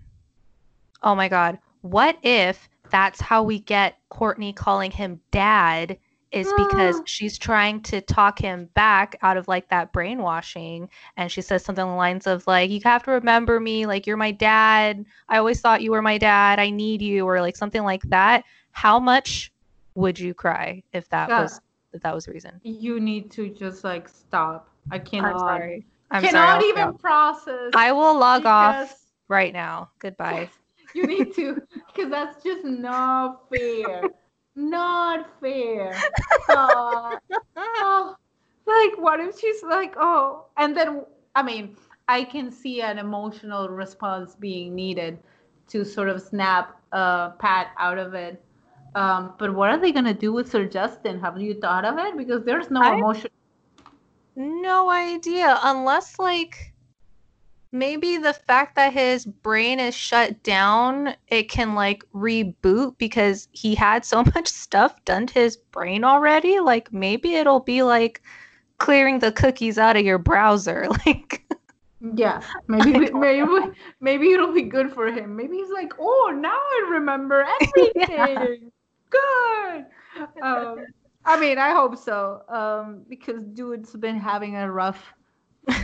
[1.02, 1.58] Oh my god.
[1.82, 5.98] What if that's how we get Courtney calling him dad
[6.30, 11.42] is because she's trying to talk him back out of like that brainwashing and she
[11.42, 14.30] says something along the lines of like you have to remember me like you're my
[14.30, 15.04] dad.
[15.28, 16.58] I always thought you were my dad.
[16.58, 18.44] I need you or like something like that.
[18.70, 19.52] How much
[19.94, 21.42] would you cry if that Yeah.
[21.42, 21.60] was
[21.92, 22.60] if that was the reason?
[22.62, 24.68] You need to just like stop.
[24.90, 25.34] I cannot.
[25.34, 25.86] I'm sorry.
[26.10, 26.68] I'm cannot sorry.
[26.70, 27.70] Even process.
[27.74, 28.94] I will log off
[29.28, 29.90] right now.
[29.98, 30.48] Goodbye.
[30.94, 34.02] You need to, because that's just not fair.
[34.54, 35.98] not fair.
[36.50, 37.16] Uh,
[37.56, 38.16] oh,
[38.66, 41.02] like, what if she's like, oh, and then,
[41.34, 41.76] I mean,
[42.08, 45.18] I can see an emotional response being needed
[45.68, 48.42] to sort of snap uh, Pat out of it.
[48.94, 51.18] Um, but what are they gonna do with Sir Justin?
[51.20, 52.16] Have you thought of it?
[52.16, 53.30] Because there's no I- emotion.
[54.34, 55.58] No idea.
[55.62, 56.72] Unless, like,
[57.70, 63.74] maybe the fact that his brain is shut down, it can, like, reboot because he
[63.74, 66.60] had so much stuff done to his brain already.
[66.60, 68.22] Like, maybe it'll be like
[68.78, 70.88] clearing the cookies out of your browser.
[71.06, 71.42] Like,
[72.16, 73.46] Yeah, maybe maybe
[74.00, 75.36] maybe it'll be good for him.
[75.36, 78.72] Maybe he's like, oh, now I remember everything.
[79.12, 79.86] Good.
[80.42, 80.84] Um,
[81.24, 82.42] I mean, I hope so.
[82.48, 85.14] Um, because dude's been having a rough,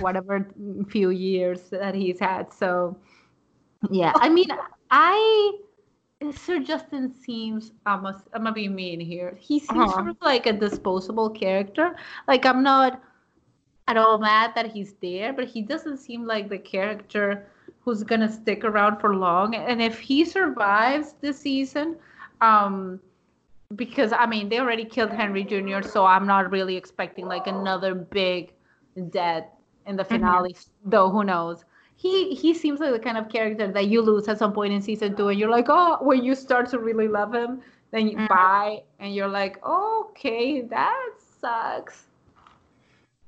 [0.01, 0.49] whatever
[0.91, 2.53] few years that he's had.
[2.53, 2.99] So,
[3.91, 4.13] yeah.
[4.21, 4.49] I mean,
[4.91, 5.59] I
[6.33, 7.73] Sir Justin seems.
[7.87, 9.37] I'm gonna, I'm gonna be mean here.
[9.39, 9.93] He seems Uh-huh.
[9.93, 11.95] sort of like a disposable character.
[12.27, 13.01] Like I'm not
[13.87, 17.47] at all mad that he's there, but he doesn't seem like the character
[17.81, 19.55] who's gonna stick around for long.
[19.55, 21.97] And if he survives this season,
[22.41, 23.01] um,
[23.77, 27.95] because I mean they already killed Henry Jr., so I'm not really expecting like another
[27.95, 28.53] big
[29.11, 29.45] death
[29.87, 30.53] in the finale.
[30.53, 30.91] Mm-hmm.
[30.91, 31.65] Though who knows?
[31.97, 34.81] He he seems like the kind of character that you lose at some point in
[34.81, 37.61] season two, and you're like, oh, when you start to really love him,
[37.91, 38.27] then you mm-hmm.
[38.27, 41.09] buy, and you're like, okay, that
[41.41, 42.05] sucks.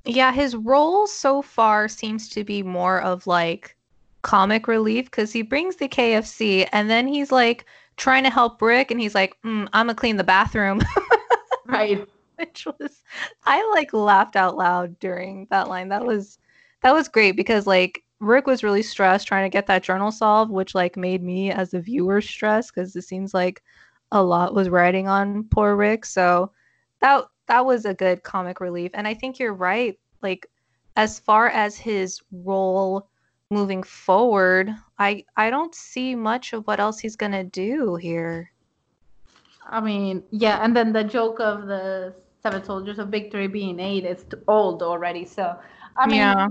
[0.06, 3.76] Yeah, his role so far seems to be more of like
[4.22, 7.66] comic relief because he brings the KFC and then he's like
[7.96, 10.80] trying to help Rick and he's like, mm, I'm gonna clean the bathroom.
[11.66, 12.06] right.
[12.36, 13.02] Which was
[13.44, 15.88] I like laughed out loud during that line.
[15.88, 16.38] That was
[16.82, 20.50] that was great because like Rick was really stressed trying to get that journal solved,
[20.50, 23.62] which like made me as a viewer stressed because it seems like
[24.12, 26.04] a lot was riding on poor Rick.
[26.06, 26.52] So
[27.00, 28.90] that that was a good comic relief.
[28.94, 29.98] And I think you're right.
[30.22, 30.46] Like
[30.96, 33.09] as far as his role
[33.50, 38.52] moving forward, I I don't see much of what else he's gonna do here.
[39.66, 44.04] I mean, yeah, and then the joke of the Seven Soldiers of Victory being eight
[44.04, 45.24] is old already.
[45.24, 45.56] So,
[45.96, 46.48] I mean, yeah.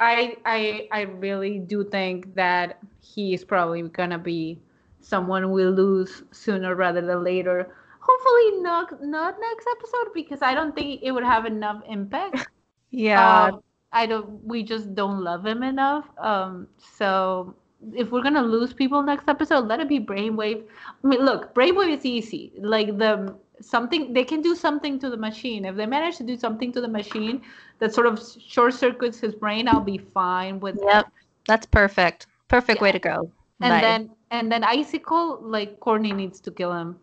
[0.00, 4.58] I I I really do think that he is probably gonna be
[5.00, 7.74] someone we lose sooner rather than later.
[8.00, 12.48] Hopefully not not next episode because I don't think it would have enough impact.
[12.92, 13.50] Yeah.
[13.52, 13.62] Um,
[13.92, 14.44] I don't.
[14.44, 16.06] We just don't love him enough.
[16.18, 16.68] Um.
[16.78, 17.54] So
[17.94, 20.62] if we're gonna lose people next episode, let it be Brainwave.
[21.02, 22.52] I mean, look, Brainwave is easy.
[22.58, 25.64] Like the something they can do something to the machine.
[25.64, 27.42] If they manage to do something to the machine
[27.78, 30.76] that sort of short circuits his brain, I'll be fine with.
[30.76, 31.12] Yep, that.
[31.46, 32.26] that's perfect.
[32.48, 32.82] Perfect yeah.
[32.82, 33.30] way to go.
[33.60, 33.80] And Bye.
[33.80, 36.98] then and then Icicle, like Courtney needs to kill him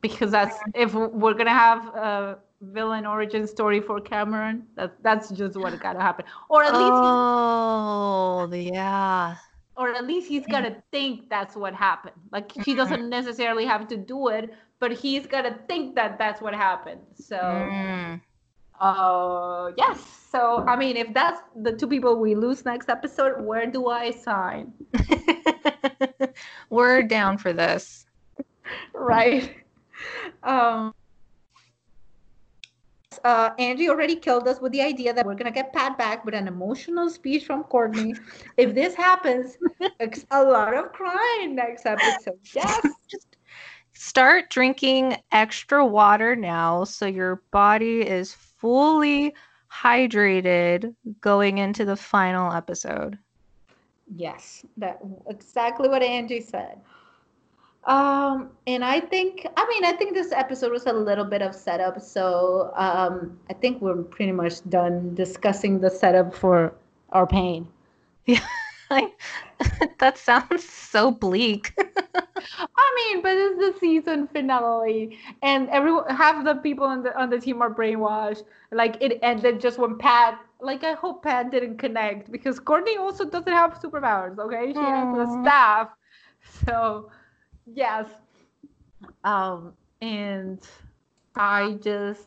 [0.00, 1.94] because that's if we're gonna have.
[1.94, 4.66] Uh, villain origin story for Cameron.
[4.76, 6.24] That that's just what gotta happen.
[6.48, 9.36] Or at least Oh yeah.
[9.76, 12.16] Or at least he's gotta think that's what happened.
[12.32, 16.54] Like she doesn't necessarily have to do it, but he's gotta think that that's what
[16.54, 17.00] happened.
[17.14, 18.20] So mm.
[18.80, 20.00] uh yes.
[20.30, 24.10] So I mean if that's the two people we lose next episode, where do I
[24.10, 24.72] sign?
[26.70, 28.06] We're down for this.
[28.94, 29.56] right.
[30.42, 30.94] Um
[33.24, 36.34] uh, Angie already killed us with the idea that we're gonna get Pat back with
[36.34, 38.14] an emotional speech from Courtney.
[38.56, 39.58] if this happens,
[40.30, 42.38] a lot of crying next episode.
[42.54, 42.80] Yes.
[43.08, 43.36] Just
[43.92, 49.34] start drinking extra water now so your body is fully
[49.72, 53.18] hydrated going into the final episode.
[54.16, 56.80] Yes, that exactly what Angie said.
[57.84, 61.54] Um, and I think, I mean, I think this episode was a little bit of
[61.54, 62.00] setup.
[62.00, 66.74] So um, I think we're pretty much done discussing the setup for
[67.10, 67.66] our pain.
[68.26, 68.44] Yeah,
[68.90, 69.18] like,
[69.98, 71.72] that sounds so bleak.
[72.76, 77.30] I mean, but it's the season finale, and everyone half the people on the on
[77.30, 78.44] the team are brainwashed.
[78.72, 80.38] Like it ended just when Pat.
[80.60, 84.38] Like I hope Pat didn't connect because Courtney also doesn't have superpowers.
[84.38, 85.18] Okay, she mm.
[85.18, 85.88] has a staff,
[86.66, 87.10] so
[87.74, 88.08] yes.
[89.24, 90.60] Um and
[91.36, 92.26] i just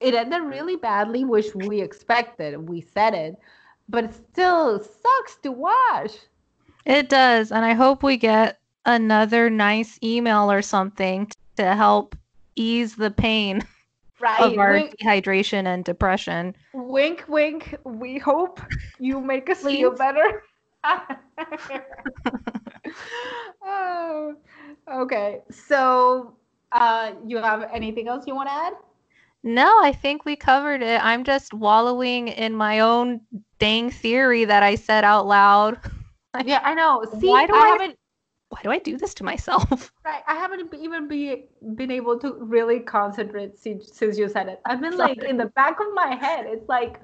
[0.00, 2.68] it ended really badly which we expected.
[2.68, 3.36] We said it
[3.88, 6.12] but it still sucks to watch.
[6.84, 12.16] It does and i hope we get another nice email or something to help
[12.56, 13.62] ease the pain
[14.20, 14.40] right.
[14.40, 16.54] of our wink, dehydration and depression.
[16.72, 17.76] Wink wink.
[17.84, 18.60] We hope
[18.98, 20.42] you make us feel better
[23.64, 24.34] oh,
[24.92, 25.40] okay.
[25.50, 26.36] So,
[26.72, 28.74] uh, you have anything else you want to add?
[29.42, 31.04] No, I think we covered it.
[31.04, 33.20] I'm just wallowing in my own
[33.58, 35.78] dang theory that I said out loud.
[36.44, 37.04] yeah, I know.
[37.20, 37.98] See, why do I, I haven't
[38.54, 39.92] why do I do this to myself?
[40.04, 40.22] Right.
[40.26, 44.60] I haven't even be, been able to really concentrate since, since you said it.
[44.66, 46.44] I've been like in the back of my head.
[46.46, 47.00] It's like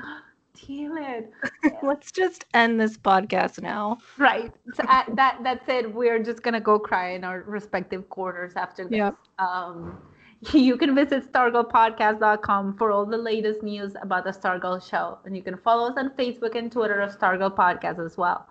[0.66, 1.32] damn it.
[1.82, 3.98] Let's just end this podcast now.
[4.18, 4.52] Right.
[4.74, 5.94] So uh, that that's it.
[5.94, 8.98] We're just gonna go cry in our respective quarters after this.
[8.98, 9.16] Yep.
[9.38, 9.98] Um,
[10.52, 15.18] you can visit stargirlpodcast.com for all the latest news about the Stargirl show.
[15.24, 18.46] And you can follow us on Facebook and Twitter of Stargirl Podcast as well.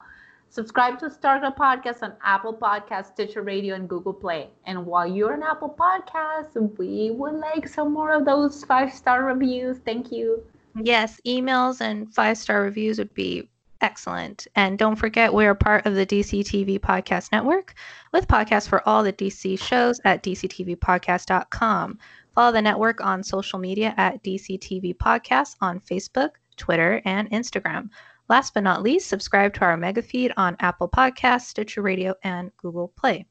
[0.52, 4.50] Subscribe to Stargirl Podcast on Apple Podcasts, Stitcher Radio, and Google Play.
[4.66, 9.26] And while you're on Apple Podcasts, we would like some more of those five star
[9.26, 9.78] reviews.
[9.86, 10.44] Thank you.
[10.82, 13.50] Yes, emails and five star reviews would be
[13.82, 14.48] excellent.
[14.56, 17.74] And don't forget, we're part of the DC TV Podcast Network
[18.14, 22.00] with podcasts for all the DC shows at dctvpodcast.com.
[22.36, 27.90] Follow the network on social media at DCTV Podcast on Facebook, Twitter, and Instagram.
[28.30, 32.52] Last but not least, subscribe to our mega feed on Apple Podcasts, Stitcher Radio, and
[32.58, 33.26] Google Play.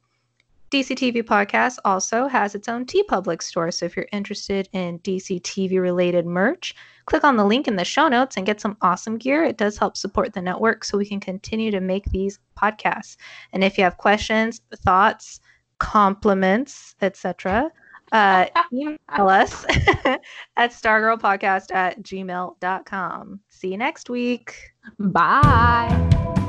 [0.70, 3.70] DCTV Podcast also has its own TeePublic store.
[3.70, 6.74] So if you're interested in DCTV related merch,
[7.06, 9.44] click on the link in the show notes and get some awesome gear.
[9.44, 13.16] It does help support the network so we can continue to make these podcasts.
[13.52, 15.40] And if you have questions, thoughts,
[15.78, 17.70] compliments, etc.,
[18.12, 18.98] uh, email
[19.28, 19.64] us
[20.56, 23.40] at stargirlpodcast at gmail.com.
[23.48, 24.54] See you next week.
[24.98, 26.46] Bye.